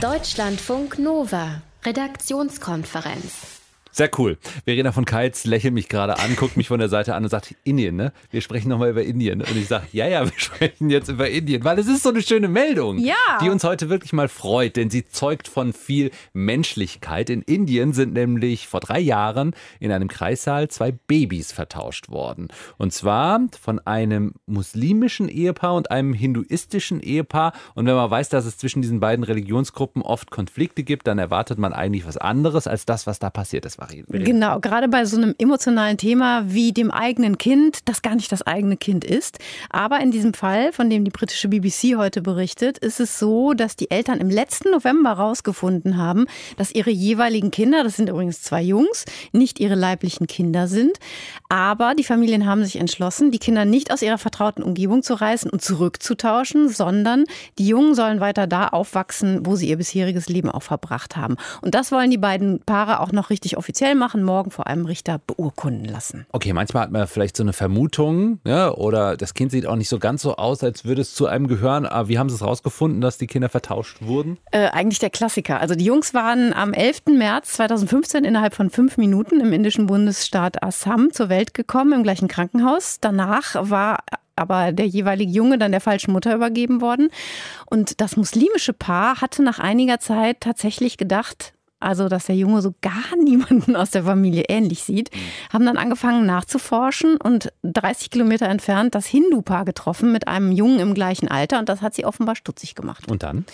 [0.00, 3.59] Deutschlandfunk Nova, Redaktionskonferenz.
[3.92, 4.38] Sehr cool.
[4.64, 7.54] Verena von Keitz lächelt mich gerade an, guckt mich von der Seite an und sagt,
[7.64, 8.12] Indien, ne?
[8.30, 9.42] Wir sprechen nochmal über Indien.
[9.42, 12.22] Und ich sage, ja, ja, wir sprechen jetzt über Indien, weil es ist so eine
[12.22, 13.14] schöne Meldung, ja.
[13.42, 17.30] die uns heute wirklich mal freut, denn sie zeugt von viel Menschlichkeit.
[17.30, 22.48] In Indien sind nämlich vor drei Jahren in einem Kreissaal zwei Babys vertauscht worden.
[22.78, 27.52] Und zwar von einem muslimischen Ehepaar und einem hinduistischen Ehepaar.
[27.74, 31.58] Und wenn man weiß, dass es zwischen diesen beiden Religionsgruppen oft Konflikte gibt, dann erwartet
[31.58, 33.79] man eigentlich was anderes als das, was da passiert ist.
[33.86, 34.24] Verena.
[34.24, 38.42] Genau, gerade bei so einem emotionalen Thema wie dem eigenen Kind, das gar nicht das
[38.42, 39.38] eigene Kind ist.
[39.70, 43.76] Aber in diesem Fall, von dem die britische BBC heute berichtet, ist es so, dass
[43.76, 48.62] die Eltern im letzten November herausgefunden haben, dass ihre jeweiligen Kinder, das sind übrigens zwei
[48.62, 50.98] Jungs, nicht ihre leiblichen Kinder sind.
[51.48, 55.50] Aber die Familien haben sich entschlossen, die Kinder nicht aus ihrer vertrauten Umgebung zu reißen
[55.50, 57.24] und zurückzutauschen, sondern
[57.58, 61.36] die Jungen sollen weiter da aufwachsen, wo sie ihr bisheriges Leben auch verbracht haben.
[61.62, 64.84] Und das wollen die beiden Paare auch noch richtig offiziell offiziell machen, morgen vor einem
[64.84, 66.26] Richter beurkunden lassen.
[66.32, 69.88] Okay, manchmal hat man vielleicht so eine Vermutung, ja, oder das Kind sieht auch nicht
[69.88, 71.86] so ganz so aus, als würde es zu einem gehören.
[71.86, 74.38] Aber wie haben Sie es rausgefunden, dass die Kinder vertauscht wurden?
[74.50, 75.60] Äh, eigentlich der Klassiker.
[75.60, 77.02] Also die Jungs waren am 11.
[77.16, 82.26] März 2015 innerhalb von fünf Minuten im indischen Bundesstaat Assam zur Welt gekommen, im gleichen
[82.26, 82.98] Krankenhaus.
[83.00, 84.00] Danach war
[84.34, 87.10] aber der jeweilige Junge dann der falschen Mutter übergeben worden.
[87.66, 92.74] Und das muslimische Paar hatte nach einiger Zeit tatsächlich gedacht, also dass der Junge so
[92.80, 95.18] gar niemanden aus der Familie ähnlich sieht, mhm.
[95.52, 100.94] haben dann angefangen nachzuforschen und 30 Kilometer entfernt das Hindu-Paar getroffen mit einem Jungen im
[100.94, 103.10] gleichen Alter und das hat sie offenbar stutzig gemacht.
[103.10, 103.44] Und dann?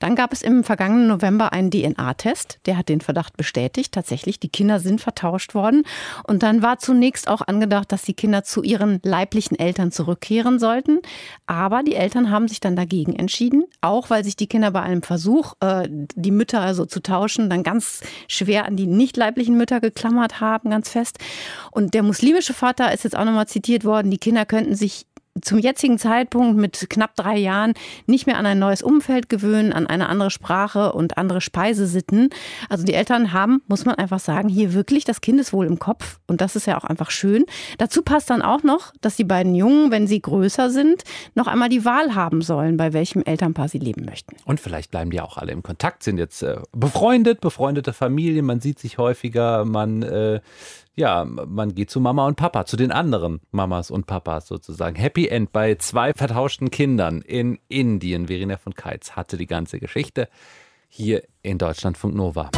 [0.00, 3.92] Dann gab es im vergangenen November einen DNA-Test, der hat den Verdacht bestätigt.
[3.92, 5.84] Tatsächlich, die Kinder sind vertauscht worden
[6.24, 11.00] und dann war zunächst auch angedacht, dass die Kinder zu ihren leiblichen Eltern zurückkehren sollten,
[11.46, 15.02] aber die Eltern haben sich dann dagegen entschieden, auch weil sich die Kinder bei einem
[15.02, 19.56] Versuch, äh, die Mütter also zu tauschen, dann ganz ganz schwer an die nicht leiblichen
[19.56, 21.18] Mütter geklammert haben, ganz fest.
[21.70, 25.06] Und der muslimische Vater ist jetzt auch nochmal zitiert worden, die Kinder könnten sich
[25.42, 27.74] zum jetzigen Zeitpunkt mit knapp drei Jahren
[28.06, 32.30] nicht mehr an ein neues Umfeld gewöhnen, an eine andere Sprache und andere Speisesitten.
[32.68, 36.40] Also die Eltern haben, muss man einfach sagen, hier wirklich das Kindeswohl im Kopf und
[36.40, 37.44] das ist ja auch einfach schön.
[37.78, 41.02] Dazu passt dann auch noch, dass die beiden Jungen, wenn sie größer sind,
[41.34, 44.36] noch einmal die Wahl haben sollen, bei welchem Elternpaar sie leben möchten.
[44.44, 48.60] Und vielleicht bleiben die auch alle im Kontakt, sind jetzt äh, befreundet, befreundete Familien, man
[48.60, 50.40] sieht sich häufiger, man äh,
[50.96, 54.96] ja, man geht zu Mama und Papa, zu den anderen Mamas und Papas sozusagen.
[54.96, 58.28] Happy End bei zwei vertauschten Kindern in Indien.
[58.28, 60.28] Verena von Keitz hatte die ganze Geschichte
[60.88, 62.50] hier in Deutschlandfunk Nova.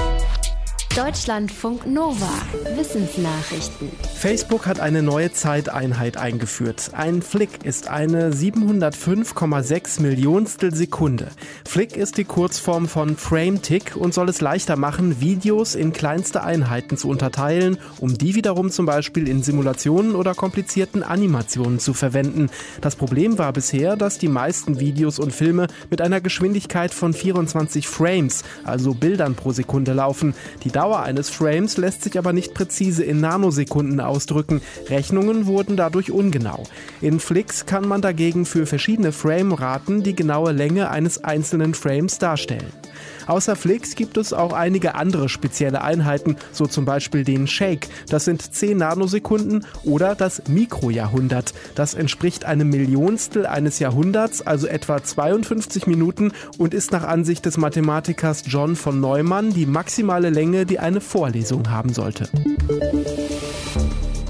[0.98, 2.28] Deutschlandfunk Nova.
[2.74, 3.88] Wissensnachrichten.
[4.16, 6.90] Facebook hat eine neue Zeiteinheit eingeführt.
[6.92, 11.28] Ein Flick ist eine 705,6 Millionstel Sekunde.
[11.64, 16.96] Flick ist die Kurzform von Frame-Tick und soll es leichter machen, Videos in kleinste Einheiten
[16.96, 22.50] zu unterteilen, um die wiederum zum Beispiel in Simulationen oder komplizierten Animationen zu verwenden.
[22.80, 27.86] Das Problem war bisher, dass die meisten Videos und Filme mit einer Geschwindigkeit von 24
[27.86, 30.34] Frames, also Bildern pro Sekunde laufen.
[30.64, 34.62] Die Dauer Dauer eines Frames lässt sich aber nicht präzise in Nanosekunden ausdrücken.
[34.88, 36.62] Rechnungen wurden dadurch ungenau.
[37.02, 42.72] In Flix kann man dagegen für verschiedene Frameraten die genaue Länge eines einzelnen Frames darstellen.
[43.28, 48.24] Außer Flix gibt es auch einige andere spezielle Einheiten, so zum Beispiel den Shake, das
[48.24, 55.86] sind 10 Nanosekunden, oder das Mikrojahrhundert, das entspricht einem Millionstel eines Jahrhunderts, also etwa 52
[55.86, 61.02] Minuten und ist nach Ansicht des Mathematikers John von Neumann die maximale Länge, die eine
[61.02, 62.28] Vorlesung haben sollte.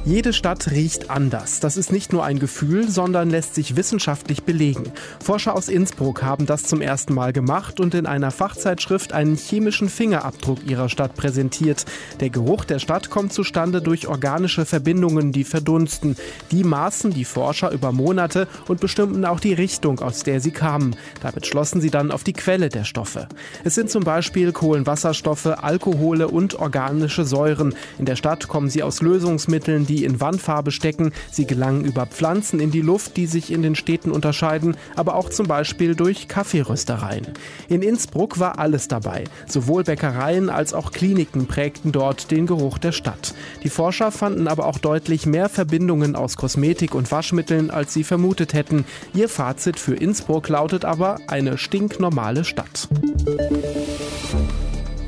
[0.08, 1.60] Jede Stadt riecht anders.
[1.60, 4.84] Das ist nicht nur ein Gefühl, sondern lässt sich wissenschaftlich belegen.
[5.22, 9.90] Forscher aus Innsbruck haben das zum ersten Mal gemacht und in einer Fachzeitschrift einen chemischen
[9.90, 11.84] Fingerabdruck ihrer Stadt präsentiert.
[12.20, 16.16] Der Geruch der Stadt kommt zustande durch organische Verbindungen, die verdunsten.
[16.52, 20.96] Die maßen die Forscher über Monate und bestimmten auch die Richtung, aus der sie kamen.
[21.20, 23.28] Damit schlossen sie dann auf die Quelle der Stoffe.
[23.62, 27.74] Es sind zum Beispiel Kohlenwasserstoffe, Alkohole und organische Säuren.
[27.98, 31.12] In der Stadt kommen sie aus Lösungsmitteln, die in Wandfarbe stecken.
[31.30, 35.30] Sie gelangen über Pflanzen in die Luft, die sich in den Städten unterscheiden, aber auch
[35.30, 37.26] zum Beispiel durch Kaffeeröstereien.
[37.68, 39.24] In Innsbruck war alles dabei.
[39.46, 43.34] Sowohl Bäckereien als auch Kliniken prägten dort den Geruch der Stadt.
[43.62, 48.54] Die Forscher fanden aber auch deutlich mehr Verbindungen aus Kosmetik und Waschmitteln, als sie vermutet
[48.54, 48.84] hätten.
[49.14, 52.88] Ihr Fazit für Innsbruck lautet aber eine stinknormale Stadt.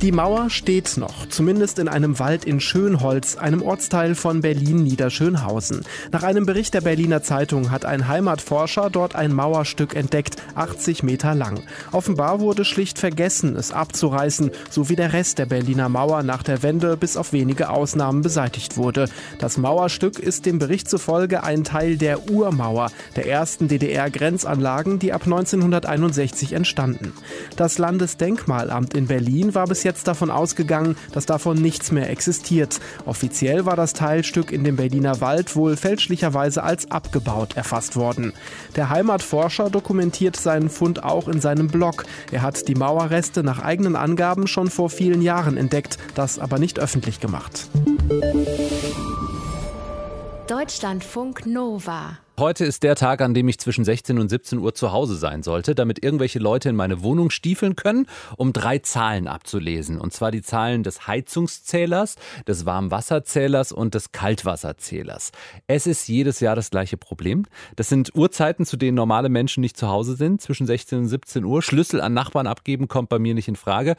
[0.03, 5.83] Die Mauer steht noch, zumindest in einem Wald in Schönholz, einem Ortsteil von Berlin-Niederschönhausen.
[6.11, 11.35] Nach einem Bericht der Berliner Zeitung hat ein Heimatforscher dort ein Mauerstück entdeckt, 80 Meter
[11.35, 11.61] lang.
[11.93, 16.63] Offenbar wurde schlicht vergessen, es abzureißen, so wie der Rest der Berliner Mauer nach der
[16.63, 19.05] Wende bis auf wenige Ausnahmen beseitigt wurde.
[19.39, 25.25] Das Mauerstück ist dem Bericht zufolge ein Teil der Urmauer, der ersten DDR-Grenzanlagen, die ab
[25.25, 27.13] 1961 entstanden.
[27.57, 32.79] Das Landesdenkmalamt in Berlin war bis jetzt davon ausgegangen, dass davon nichts mehr existiert.
[33.07, 38.33] Offiziell war das Teilstück in dem Berliner Wald wohl fälschlicherweise als abgebaut erfasst worden.
[38.77, 42.05] Der Heimatforscher dokumentiert seinen Fund auch in seinem Blog.
[42.31, 46.79] Er hat die Mauerreste nach eigenen Angaben schon vor vielen Jahren entdeckt, das aber nicht
[46.79, 47.69] öffentlich gemacht.
[50.47, 54.93] Deutschlandfunk Nova Heute ist der Tag, an dem ich zwischen 16 und 17 Uhr zu
[54.93, 58.07] Hause sein sollte, damit irgendwelche Leute in meine Wohnung stiefeln können,
[58.39, 60.01] um drei Zahlen abzulesen.
[60.01, 62.17] Und zwar die Zahlen des Heizungszählers,
[62.49, 65.33] des Warmwasserzählers und des Kaltwasserzählers.
[65.67, 67.45] Es ist jedes Jahr das gleiche Problem.
[67.77, 71.45] Das sind Uhrzeiten, zu denen normale Menschen nicht zu Hause sind, zwischen 16 und 17
[71.45, 71.61] Uhr.
[71.61, 73.97] Schlüssel an Nachbarn abgeben kommt bei mir nicht in Frage.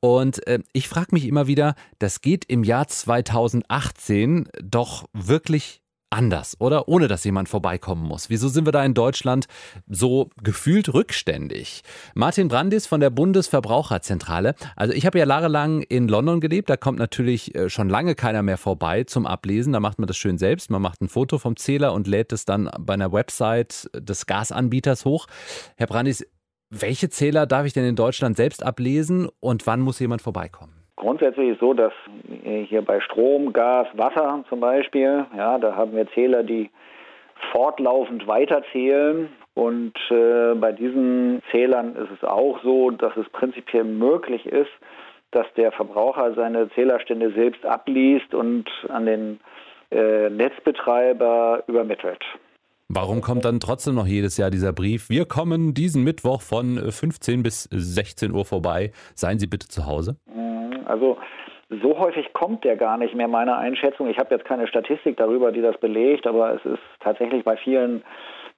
[0.00, 5.83] Und äh, ich frage mich immer wieder, das geht im Jahr 2018 doch wirklich
[6.14, 6.88] anders, oder?
[6.88, 8.30] Ohne dass jemand vorbeikommen muss.
[8.30, 9.46] Wieso sind wir da in Deutschland
[9.88, 11.82] so gefühlt rückständig?
[12.14, 14.54] Martin Brandis von der Bundesverbraucherzentrale.
[14.76, 16.70] Also ich habe ja jahrelang in London gelebt.
[16.70, 19.72] Da kommt natürlich äh, schon lange keiner mehr vorbei zum Ablesen.
[19.72, 20.70] Da macht man das schön selbst.
[20.70, 25.04] Man macht ein Foto vom Zähler und lädt es dann bei einer Website des Gasanbieters
[25.04, 25.26] hoch.
[25.76, 26.26] Herr Brandis,
[26.70, 30.73] welche Zähler darf ich denn in Deutschland selbst ablesen und wann muss jemand vorbeikommen?
[30.96, 31.92] Grundsätzlich ist so, dass
[32.42, 36.70] hier bei Strom, Gas, Wasser zum Beispiel, ja, da haben wir Zähler, die
[37.52, 39.28] fortlaufend weiterzählen.
[39.54, 44.70] Und äh, bei diesen Zählern ist es auch so, dass es prinzipiell möglich ist,
[45.30, 49.40] dass der Verbraucher seine Zählerstände selbst abliest und an den
[49.90, 52.22] äh, Netzbetreiber übermittelt.
[52.88, 55.08] Warum kommt dann trotzdem noch jedes Jahr dieser Brief?
[55.08, 58.92] Wir kommen diesen Mittwoch von 15 bis 16 Uhr vorbei.
[59.14, 60.16] Seien Sie bitte zu Hause.
[60.26, 60.53] Mhm,
[60.86, 61.18] also
[61.70, 64.08] so häufig kommt der gar nicht mehr, meiner Einschätzung.
[64.08, 68.02] Ich habe jetzt keine Statistik darüber, die das belegt, aber es ist tatsächlich bei vielen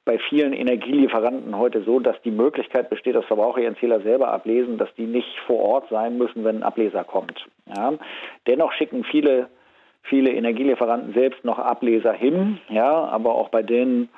[0.04, 4.78] bei vielen Energielieferanten heute so, dass die Möglichkeit besteht, dass Verbraucher ihren Zähler selber ablesen,
[4.78, 7.44] dass die nicht vor Ort sein müssen, wenn ein Ableser kommt.
[7.74, 7.94] Ja.
[8.46, 9.48] Dennoch schicken viele
[10.08, 14.08] viele Energielieferanten selbst noch Ableser hin, ja, aber auch bei denen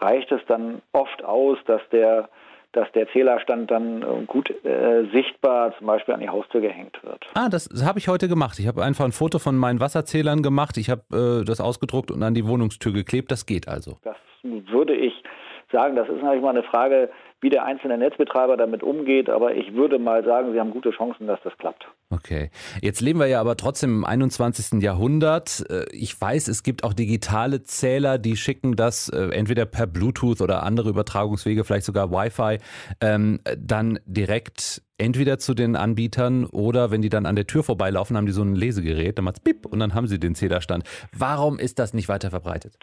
[0.00, 2.28] reicht es dann oft aus, dass der
[2.76, 7.24] dass der Zählerstand dann äh, gut äh, sichtbar zum Beispiel an die Haustür gehängt wird.
[7.34, 8.58] Ah, das habe ich heute gemacht.
[8.58, 10.76] Ich habe einfach ein Foto von meinen Wasserzählern gemacht.
[10.76, 13.30] Ich habe äh, das ausgedruckt und an die Wohnungstür geklebt.
[13.30, 13.96] Das geht also.
[14.04, 15.14] Das würde ich
[15.72, 15.96] sagen.
[15.96, 17.08] Das ist natürlich mal eine Frage,
[17.40, 19.30] wie der einzelne Netzbetreiber damit umgeht.
[19.30, 21.86] Aber ich würde mal sagen, Sie haben gute Chancen, dass das klappt.
[22.08, 22.50] Okay.
[22.80, 24.80] Jetzt leben wir ja aber trotzdem im 21.
[24.80, 25.64] Jahrhundert.
[25.68, 30.40] Äh, ich weiß, es gibt auch digitale Zähler, die schicken das äh, entweder per Bluetooth
[30.40, 32.58] oder andere Übertragungswege, vielleicht sogar Wi-Fi,
[33.00, 38.16] ähm, dann direkt entweder zu den Anbietern oder wenn die dann an der Tür vorbeilaufen,
[38.16, 40.84] haben die so ein Lesegerät, dann macht's bip und dann haben sie den Zählerstand.
[41.12, 42.78] Warum ist das nicht weiter verbreitet?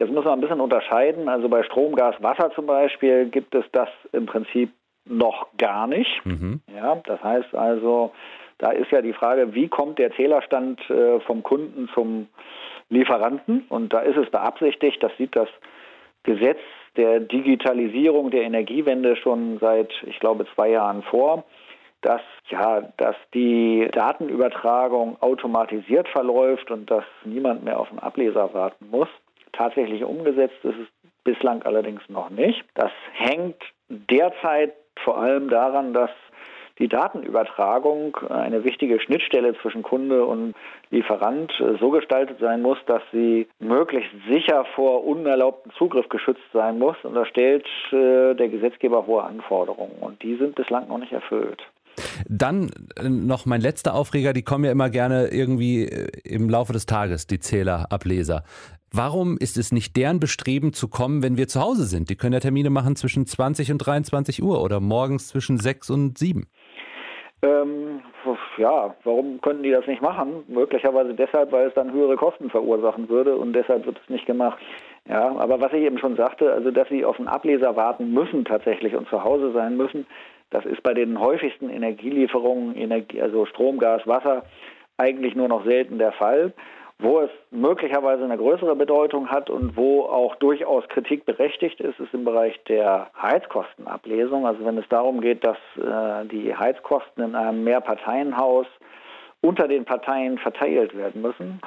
[0.00, 1.28] Jetzt muss man ein bisschen unterscheiden.
[1.28, 4.72] Also bei Strom, Gas, Wasser zum Beispiel gibt es das im Prinzip
[5.06, 6.24] noch gar nicht.
[6.24, 6.60] Mhm.
[6.74, 8.12] Ja, das heißt also,
[8.58, 12.28] da ist ja die Frage, wie kommt der Zählerstand äh, vom Kunden zum
[12.88, 13.64] Lieferanten?
[13.68, 15.48] Und da ist es beabsichtigt, das sieht das
[16.22, 16.60] Gesetz
[16.96, 21.44] der Digitalisierung der Energiewende schon seit, ich glaube, zwei Jahren vor,
[22.02, 28.90] dass ja, dass die Datenübertragung automatisiert verläuft und dass niemand mehr auf den Ableser warten
[28.90, 29.08] muss.
[29.52, 30.88] Tatsächlich umgesetzt ist es
[31.24, 32.62] bislang allerdings noch nicht.
[32.74, 33.56] Das hängt
[33.88, 36.10] derzeit vor allem daran, dass
[36.78, 40.54] die Datenübertragung, eine wichtige Schnittstelle zwischen Kunde und
[40.90, 46.96] Lieferant, so gestaltet sein muss, dass sie möglichst sicher vor unerlaubtem Zugriff geschützt sein muss.
[47.02, 49.98] Und da stellt äh, der Gesetzgeber hohe Anforderungen.
[50.00, 51.62] Und die sind bislang noch nicht erfüllt.
[52.28, 56.72] Dann äh, noch mein letzter Aufreger, die kommen ja immer gerne irgendwie äh, im Laufe
[56.72, 58.44] des Tages, die Zählerableser.
[58.96, 62.10] Warum ist es nicht deren Bestreben zu kommen, wenn wir zu Hause sind?
[62.10, 66.16] Die können ja Termine machen zwischen 20 und 23 Uhr oder morgens zwischen 6 und
[66.16, 66.46] 7.
[67.44, 68.00] Ähm,
[68.56, 70.44] ja, warum können die das nicht machen?
[70.48, 74.58] Möglicherweise deshalb, weil es dann höhere Kosten verursachen würde und deshalb wird es nicht gemacht.
[75.06, 78.46] Ja, aber was ich eben schon sagte, also dass sie auf einen Ableser warten müssen
[78.46, 80.06] tatsächlich und zu Hause sein müssen,
[80.50, 84.44] das ist bei den häufigsten Energielieferungen, Energie, also Strom, Gas, Wasser,
[84.96, 86.54] eigentlich nur noch selten der Fall.
[87.00, 92.14] Wo es möglicherweise eine größere Bedeutung hat und wo auch durchaus Kritik berechtigt ist, ist
[92.14, 94.46] im Bereich der Heizkostenablesung.
[94.46, 98.66] Also wenn es darum geht, dass äh, die Heizkosten in einem Mehrparteienhaus
[99.40, 101.60] unter den Parteien verteilt werden müssen.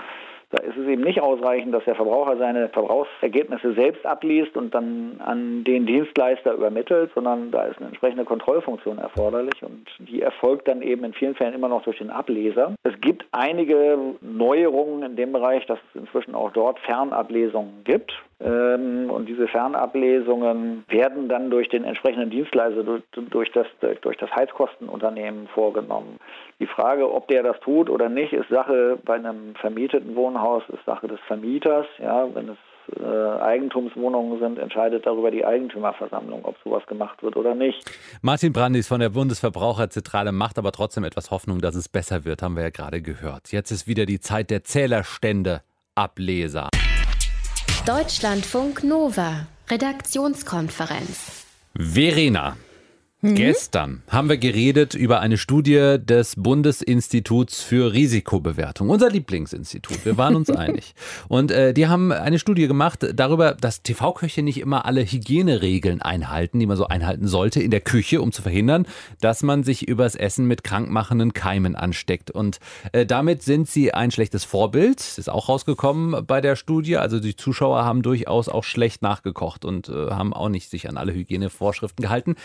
[0.49, 5.19] Da ist es eben nicht ausreichend, dass der Verbraucher seine Verbrauchsergebnisse selbst abliest und dann
[5.19, 10.81] an den Dienstleister übermittelt, sondern da ist eine entsprechende Kontrollfunktion erforderlich und die erfolgt dann
[10.81, 12.75] eben in vielen Fällen immer noch durch den Ableser.
[12.83, 18.13] Es gibt einige Neuerungen in dem Bereich, dass es inzwischen auch dort Fernablesungen gibt.
[18.39, 23.67] Ähm, und diese Fernablesungen werden dann durch den entsprechenden Dienstleister, durch das,
[24.01, 26.17] durch das Heizkostenunternehmen vorgenommen.
[26.59, 30.85] Die Frage, ob der das tut oder nicht, ist Sache bei einem vermieteten Wohnhaus, ist
[30.85, 31.87] Sache des Vermieters.
[31.97, 32.57] Ja, wenn es
[32.95, 37.89] äh, Eigentumswohnungen sind, entscheidet darüber die Eigentümerversammlung, ob sowas gemacht wird oder nicht.
[38.21, 42.55] Martin Brandis von der Bundesverbraucherzentrale macht aber trotzdem etwas Hoffnung, dass es besser wird, haben
[42.55, 43.51] wir ja gerade gehört.
[43.51, 45.61] Jetzt ist wieder die Zeit der Zählerstände.
[45.97, 46.69] Ableser.
[47.87, 51.45] Deutschlandfunk Nova, Redaktionskonferenz.
[51.73, 52.57] Verena,
[53.21, 53.33] Mhm.
[53.33, 60.05] Gestern haben wir geredet über eine Studie des Bundesinstituts für Risikobewertung, unser Lieblingsinstitut.
[60.05, 60.93] Wir waren uns einig.
[61.27, 66.59] Und äh, die haben eine Studie gemacht darüber, dass TV-Köche nicht immer alle Hygieneregeln einhalten,
[66.59, 68.85] die man so einhalten sollte in der Küche, um zu verhindern,
[69.19, 72.29] dass man sich übers Essen mit krankmachenden Keimen ansteckt.
[72.29, 72.59] Und
[72.91, 74.99] äh, damit sind sie ein schlechtes Vorbild.
[74.99, 76.97] Das ist auch rausgekommen bei der Studie.
[76.97, 80.97] Also die Zuschauer haben durchaus auch schlecht nachgekocht und äh, haben auch nicht sich an
[80.97, 82.35] alle Hygienevorschriften gehalten.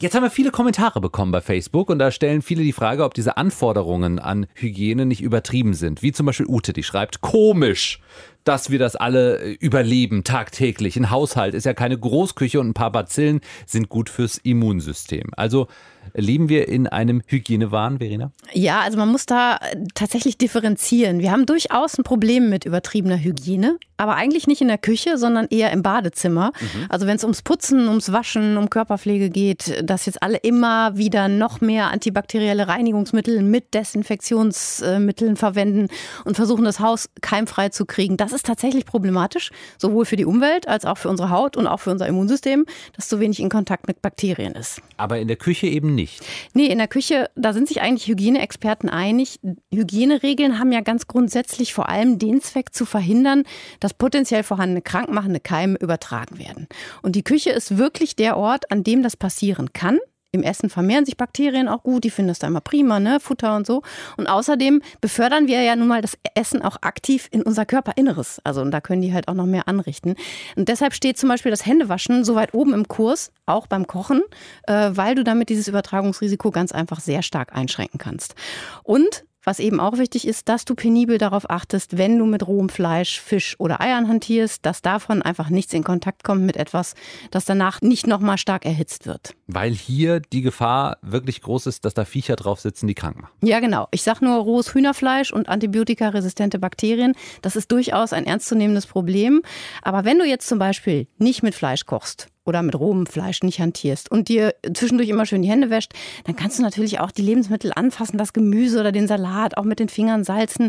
[0.00, 3.14] Jetzt haben wir viele Kommentare bekommen bei Facebook und da stellen viele die Frage, ob
[3.14, 6.02] diese Anforderungen an Hygiene nicht übertrieben sind.
[6.02, 8.00] Wie zum Beispiel Ute, die schreibt, komisch,
[8.42, 10.96] dass wir das alle äh, überleben tagtäglich.
[10.96, 15.30] Ein Haushalt ist ja keine Großküche und ein paar Bazillen sind gut fürs Immunsystem.
[15.36, 15.68] Also
[16.14, 18.30] Leben wir in einem Hygienewahn, Verena?
[18.52, 19.58] Ja, also man muss da
[19.94, 21.20] tatsächlich differenzieren.
[21.20, 25.46] Wir haben durchaus ein Problem mit übertriebener Hygiene, aber eigentlich nicht in der Küche, sondern
[25.50, 26.52] eher im Badezimmer.
[26.60, 26.86] Mhm.
[26.88, 31.28] Also wenn es ums Putzen, ums Waschen, um Körperpflege geht, dass jetzt alle immer wieder
[31.28, 35.88] noch mehr antibakterielle Reinigungsmittel mit Desinfektionsmitteln verwenden
[36.24, 38.16] und versuchen, das Haus keimfrei zu kriegen.
[38.16, 41.80] Das ist tatsächlich problematisch, sowohl für die Umwelt als auch für unsere Haut und auch
[41.80, 44.80] für unser Immunsystem, dass zu wenig in Kontakt mit Bakterien ist.
[44.96, 46.03] Aber in der Küche eben nicht.
[46.52, 49.40] Nee, in der Küche, da sind sich eigentlich Hygieneexperten einig.
[49.72, 53.44] Hygieneregeln haben ja ganz grundsätzlich vor allem den Zweck zu verhindern,
[53.80, 56.68] dass potenziell vorhandene krankmachende Keime übertragen werden.
[57.02, 59.98] Und die Küche ist wirklich der Ort, an dem das passieren kann.
[60.34, 63.20] Im Essen vermehren sich Bakterien auch gut, die finden das da immer prima, ne?
[63.20, 63.82] Futter und so.
[64.16, 68.40] Und außerdem befördern wir ja nun mal das Essen auch aktiv in unser Körperinneres.
[68.42, 70.16] Also und da können die halt auch noch mehr anrichten.
[70.56, 74.22] Und deshalb steht zum Beispiel das Händewaschen so weit oben im Kurs, auch beim Kochen,
[74.66, 78.34] äh, weil du damit dieses Übertragungsrisiko ganz einfach sehr stark einschränken kannst.
[78.82, 82.68] Und was eben auch wichtig ist, dass du penibel darauf achtest, wenn du mit rohem
[82.68, 86.94] Fleisch, Fisch oder Eiern hantierst, dass davon einfach nichts in Kontakt kommt mit etwas,
[87.30, 89.34] das danach nicht nochmal stark erhitzt wird.
[89.46, 93.32] Weil hier die Gefahr wirklich groß ist, dass da Viecher drauf sitzen, die krank machen.
[93.42, 93.88] Ja, genau.
[93.90, 97.14] Ich sage nur rohes Hühnerfleisch und antibiotikaresistente Bakterien.
[97.42, 99.42] Das ist durchaus ein ernstzunehmendes Problem.
[99.82, 103.60] Aber wenn du jetzt zum Beispiel nicht mit Fleisch kochst, oder mit rohem Fleisch nicht
[103.60, 105.92] hantierst und dir zwischendurch immer schön die Hände wäscht,
[106.24, 109.78] dann kannst du natürlich auch die Lebensmittel anfassen, das Gemüse oder den Salat, auch mit
[109.78, 110.68] den Fingern salzen.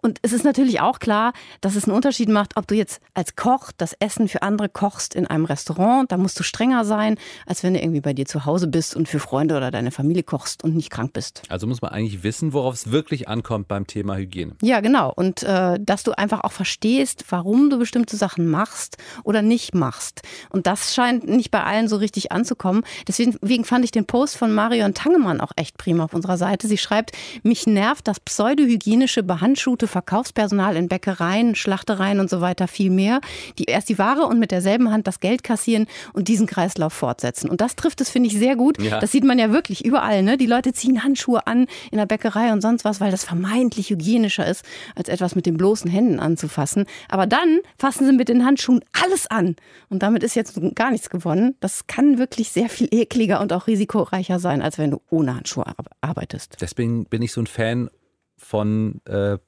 [0.00, 3.36] Und es ist natürlich auch klar, dass es einen Unterschied macht, ob du jetzt als
[3.36, 6.10] Koch das Essen für andere kochst in einem Restaurant.
[6.12, 7.16] Da musst du strenger sein,
[7.46, 10.22] als wenn du irgendwie bei dir zu Hause bist und für Freunde oder deine Familie
[10.22, 11.42] kochst und nicht krank bist.
[11.48, 14.52] Also muss man eigentlich wissen, worauf es wirklich ankommt beim Thema Hygiene.
[14.62, 15.12] Ja, genau.
[15.14, 20.22] Und äh, dass du einfach auch verstehst, warum du bestimmte Sachen machst oder nicht machst.
[20.50, 22.84] Und das scheint scheint nicht bei allen so richtig anzukommen.
[23.06, 26.68] Deswegen fand ich den Post von Marion Tangemann auch echt prima auf unserer Seite.
[26.68, 32.90] Sie schreibt, mich nervt das pseudohygienische behandschuhte Verkaufspersonal in Bäckereien, Schlachtereien und so weiter viel
[32.90, 33.20] mehr,
[33.58, 37.48] die erst die Ware und mit derselben Hand das Geld kassieren und diesen Kreislauf fortsetzen.
[37.48, 38.80] Und das trifft es, finde ich, sehr gut.
[38.82, 39.00] Ja.
[39.00, 40.22] Das sieht man ja wirklich überall.
[40.22, 40.36] Ne?
[40.36, 44.46] Die Leute ziehen Handschuhe an in der Bäckerei und sonst was, weil das vermeintlich hygienischer
[44.46, 46.84] ist, als etwas mit den bloßen Händen anzufassen.
[47.08, 49.56] Aber dann fassen sie mit den Handschuhen alles an.
[49.88, 51.54] Und damit ist jetzt gar nichts gewonnen.
[51.60, 55.64] Das kann wirklich sehr viel ekliger und auch risikoreicher sein, als wenn du ohne Handschuhe
[56.00, 56.56] arbeitest.
[56.60, 57.88] Deswegen bin ich so ein Fan
[58.36, 59.38] von äh,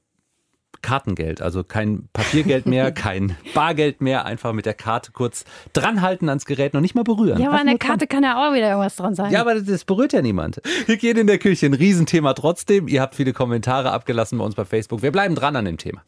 [0.81, 1.41] Kartengeld.
[1.41, 4.25] Also kein Papiergeld mehr, kein Bargeld mehr.
[4.25, 5.43] Einfach mit der Karte kurz
[5.73, 7.39] dranhalten ans Gerät, noch nicht mal berühren.
[7.41, 9.31] Ja, aber an der Karte kann ja auch wieder irgendwas dran sein.
[9.31, 10.61] Ja, aber das berührt ja niemand.
[10.87, 12.87] Hygiene in der Küche, ein Riesenthema trotzdem.
[12.87, 15.01] Ihr habt viele Kommentare abgelassen bei uns bei Facebook.
[15.01, 16.01] Wir bleiben dran an dem Thema.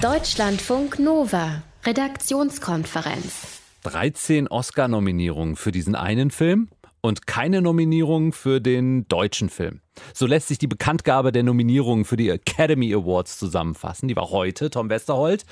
[0.00, 3.61] Deutschlandfunk Nova, Redaktionskonferenz.
[3.82, 6.68] 13 Oscar-Nominierungen für diesen einen Film
[7.00, 9.80] und keine Nominierung für den deutschen Film.
[10.14, 14.08] So lässt sich die Bekanntgabe der Nominierungen für die Academy Awards zusammenfassen.
[14.08, 15.44] Die war heute, Tom Westerholt.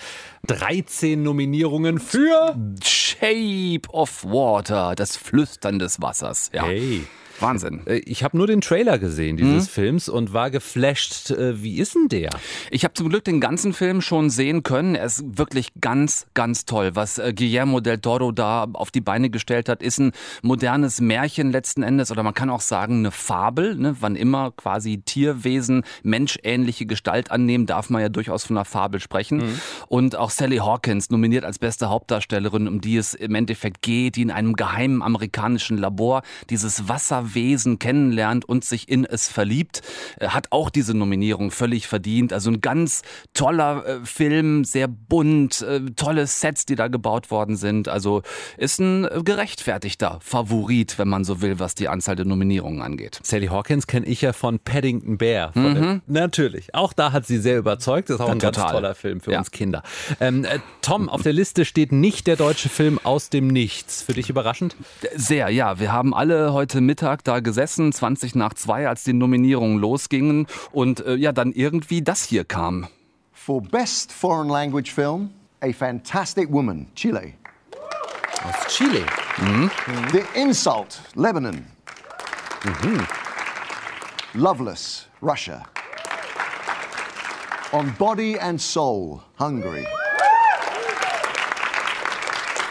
[0.46, 6.50] 13 Nominierungen für Shape of Water, das Flüstern des Wassers.
[6.54, 6.66] Ja.
[6.66, 7.02] Hey.
[7.42, 7.86] Wahnsinn.
[7.86, 9.70] Äh, ich habe nur den Trailer gesehen dieses mhm.
[9.70, 11.30] Films und war geflasht.
[11.30, 12.30] Äh, wie ist denn der?
[12.70, 14.94] Ich habe zum Glück den ganzen Film schon sehen können.
[14.94, 16.90] Er ist wirklich ganz, ganz toll.
[16.94, 20.12] Was äh, Guillermo del Toro da auf die Beine gestellt hat, ist ein
[20.42, 23.76] modernes Märchen letzten Endes oder man kann auch sagen eine Fabel.
[23.76, 23.96] Ne?
[24.00, 29.38] Wann immer quasi Tierwesen menschähnliche Gestalt annehmen, darf man ja durchaus von einer Fabel sprechen.
[29.38, 29.60] Mhm.
[29.88, 34.22] Und auch Sally Hawkins nominiert als beste Hauptdarstellerin, um die es im Endeffekt geht, die
[34.22, 39.82] in einem geheimen amerikanischen Labor dieses Wasser Wesen kennenlernt und sich in es verliebt,
[40.18, 42.32] äh, hat auch diese Nominierung völlig verdient.
[42.32, 43.02] Also ein ganz
[43.34, 47.88] toller äh, Film, sehr bunt, äh, tolle Sets, die da gebaut worden sind.
[47.88, 48.22] Also
[48.56, 53.20] ist ein gerechtfertigter Favorit, wenn man so will, was die Anzahl der Nominierungen angeht.
[53.22, 55.52] Sally Hawkins kenne ich ja von Paddington Bear.
[55.52, 56.02] Von mhm.
[56.06, 56.74] natürlich.
[56.74, 58.10] Auch da hat sie sehr überzeugt.
[58.10, 58.64] Das ist auch ja, ein total.
[58.64, 59.38] ganz toller Film für ja.
[59.38, 59.82] uns Kinder.
[60.20, 64.02] Ähm, äh, Tom, auf der Liste steht nicht der deutsche Film aus dem Nichts.
[64.02, 64.76] Für dich überraschend?
[65.14, 65.78] Sehr, ja.
[65.78, 70.46] Wir haben alle heute Mittag Tag da gesessen, 20 nach 2, als die Nominierungen losgingen
[70.72, 72.88] und äh, ja, dann irgendwie das hier kam.
[73.32, 77.34] For Best Foreign Language Film, A Fantastic Woman, Chile.
[78.42, 79.04] Aus Chile.
[79.38, 79.70] Mhm.
[80.12, 81.66] The Insult, Lebanon.
[82.64, 83.06] Mhm.
[84.34, 85.62] Loveless, Russia.
[87.72, 89.86] On Body and Soul, Hungary.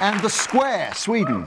[0.01, 1.45] And The Square, Sweden.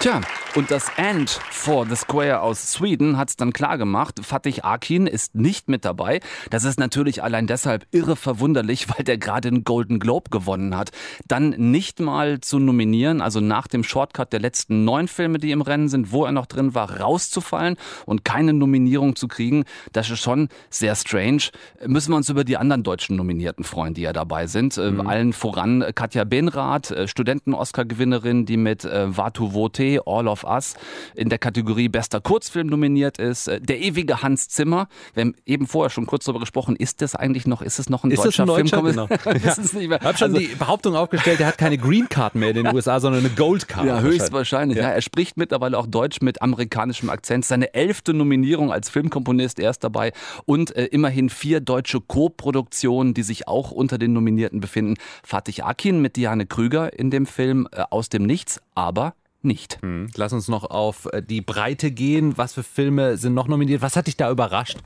[0.00, 0.20] Tja,
[0.58, 4.18] und das End for the Square aus Sweden hat es dann klar gemacht.
[4.20, 6.18] Fatih Akin ist nicht mit dabei.
[6.50, 10.90] Das ist natürlich allein deshalb irre verwunderlich, weil der gerade den Golden Globe gewonnen hat.
[11.28, 15.60] Dann nicht mal zu nominieren, also nach dem Shortcut der letzten neun Filme, die im
[15.60, 20.18] Rennen sind, wo er noch drin war, rauszufallen und keine Nominierung zu kriegen, das ist
[20.18, 21.50] schon sehr strange.
[21.86, 24.76] Müssen wir uns über die anderen deutschen Nominierten freuen, die ja dabei sind.
[24.76, 25.06] Äh, mhm.
[25.06, 30.74] Allen voran Katja Benrath, äh, Studenten-Oscar-Gewinnerin, die mit äh, Vatu Vote, All of Us
[31.14, 33.48] in der Kategorie Bester Kurzfilm nominiert ist.
[33.48, 34.88] Äh, der ewige Hans Zimmer.
[35.14, 36.76] Wir haben eben vorher schon kurz darüber gesprochen.
[36.76, 38.92] Ist das eigentlich noch, ist es noch ein ist deutscher, ein deutscher Film?
[38.92, 39.08] Genau.
[39.38, 42.74] Ich habe schon also, die Behauptung aufgestellt, er hat keine Green Card mehr in den
[42.74, 43.86] USA, sondern eine Gold Card.
[43.86, 44.78] Ja, höchstwahrscheinlich.
[44.78, 44.84] Ja.
[44.84, 44.90] ja.
[44.90, 47.44] er spricht mittlerweile auch Deutsch mit amerikanischem Akzent.
[47.44, 50.12] Seine elfte Nominierung als Filmkomponist, er ist dabei.
[50.46, 54.94] Und äh, immerhin vier deutsche Co-Produktionen, die sich auch unter den Nominierten befinden.
[55.22, 59.78] Fatih Akin mit Diane Krüger in dem Film äh, Aus dem Nichts, aber nicht.
[59.82, 60.08] Hm.
[60.16, 62.36] Lass uns noch auf äh, die Breite gehen.
[62.36, 63.82] Was für Filme sind noch nominiert?
[63.82, 64.78] Was hat dich da überrascht?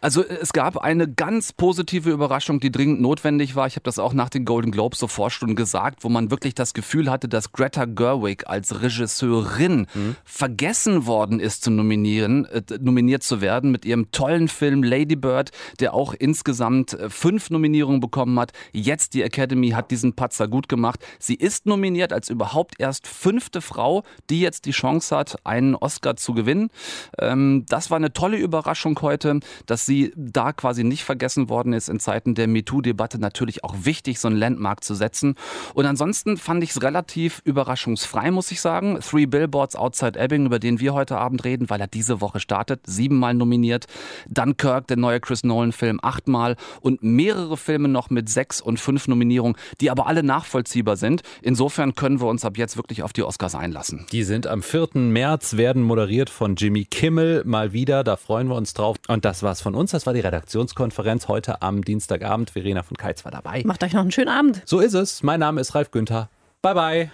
[0.00, 3.66] Also äh, es gab eine ganz positive Überraschung, die dringend notwendig war.
[3.66, 6.74] Ich habe das auch nach den Golden Globes sofort schon gesagt, wo man wirklich das
[6.74, 10.16] Gefühl hatte, dass Greta Gerwig als Regisseurin hm.
[10.24, 15.50] vergessen worden ist zu nominieren, äh, nominiert zu werden mit ihrem tollen Film Lady Bird,
[15.80, 18.52] der auch insgesamt äh, fünf Nominierungen bekommen hat.
[18.72, 21.00] Jetzt die Academy hat diesen Patzer gut gemacht.
[21.18, 23.93] Sie ist nominiert als überhaupt erst fünfte Frau
[24.30, 26.70] die jetzt die Chance hat, einen Oscar zu gewinnen.
[27.18, 31.88] Ähm, das war eine tolle Überraschung heute, dass sie da quasi nicht vergessen worden ist
[31.88, 33.18] in Zeiten der MeToo-Debatte.
[33.18, 35.34] Natürlich auch wichtig, so einen Landmark zu setzen.
[35.74, 38.98] Und ansonsten fand ich es relativ überraschungsfrei, muss ich sagen.
[39.00, 42.80] Three Billboards Outside Ebbing, über den wir heute Abend reden, weil er diese Woche startet,
[42.86, 43.86] siebenmal nominiert.
[44.28, 49.56] Dunkirk, der neue Chris Nolan-Film, achtmal und mehrere Filme noch mit sechs und fünf Nominierungen,
[49.80, 51.22] die aber alle nachvollziehbar sind.
[51.42, 54.06] Insofern können wir uns ab jetzt wirklich auf die Oscars einlassen lassen.
[54.12, 54.88] Die sind am 4.
[54.94, 58.04] März, werden moderiert von Jimmy Kimmel mal wieder.
[58.04, 58.96] Da freuen wir uns drauf.
[59.08, 59.90] Und das war's von uns.
[59.90, 62.50] Das war die Redaktionskonferenz heute am Dienstagabend.
[62.50, 63.62] Verena von Keitz war dabei.
[63.64, 64.62] Macht euch noch einen schönen Abend.
[64.66, 65.22] So ist es.
[65.22, 66.28] Mein Name ist Ralf Günther.
[66.62, 67.10] Bye bye.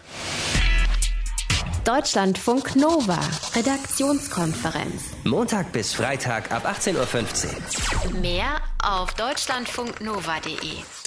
[1.84, 3.18] Deutschlandfunk Nova,
[3.56, 5.02] Redaktionskonferenz.
[5.24, 8.20] Montag bis Freitag ab 18.15 Uhr.
[8.20, 10.99] Mehr auf deutschlandfunknova.de.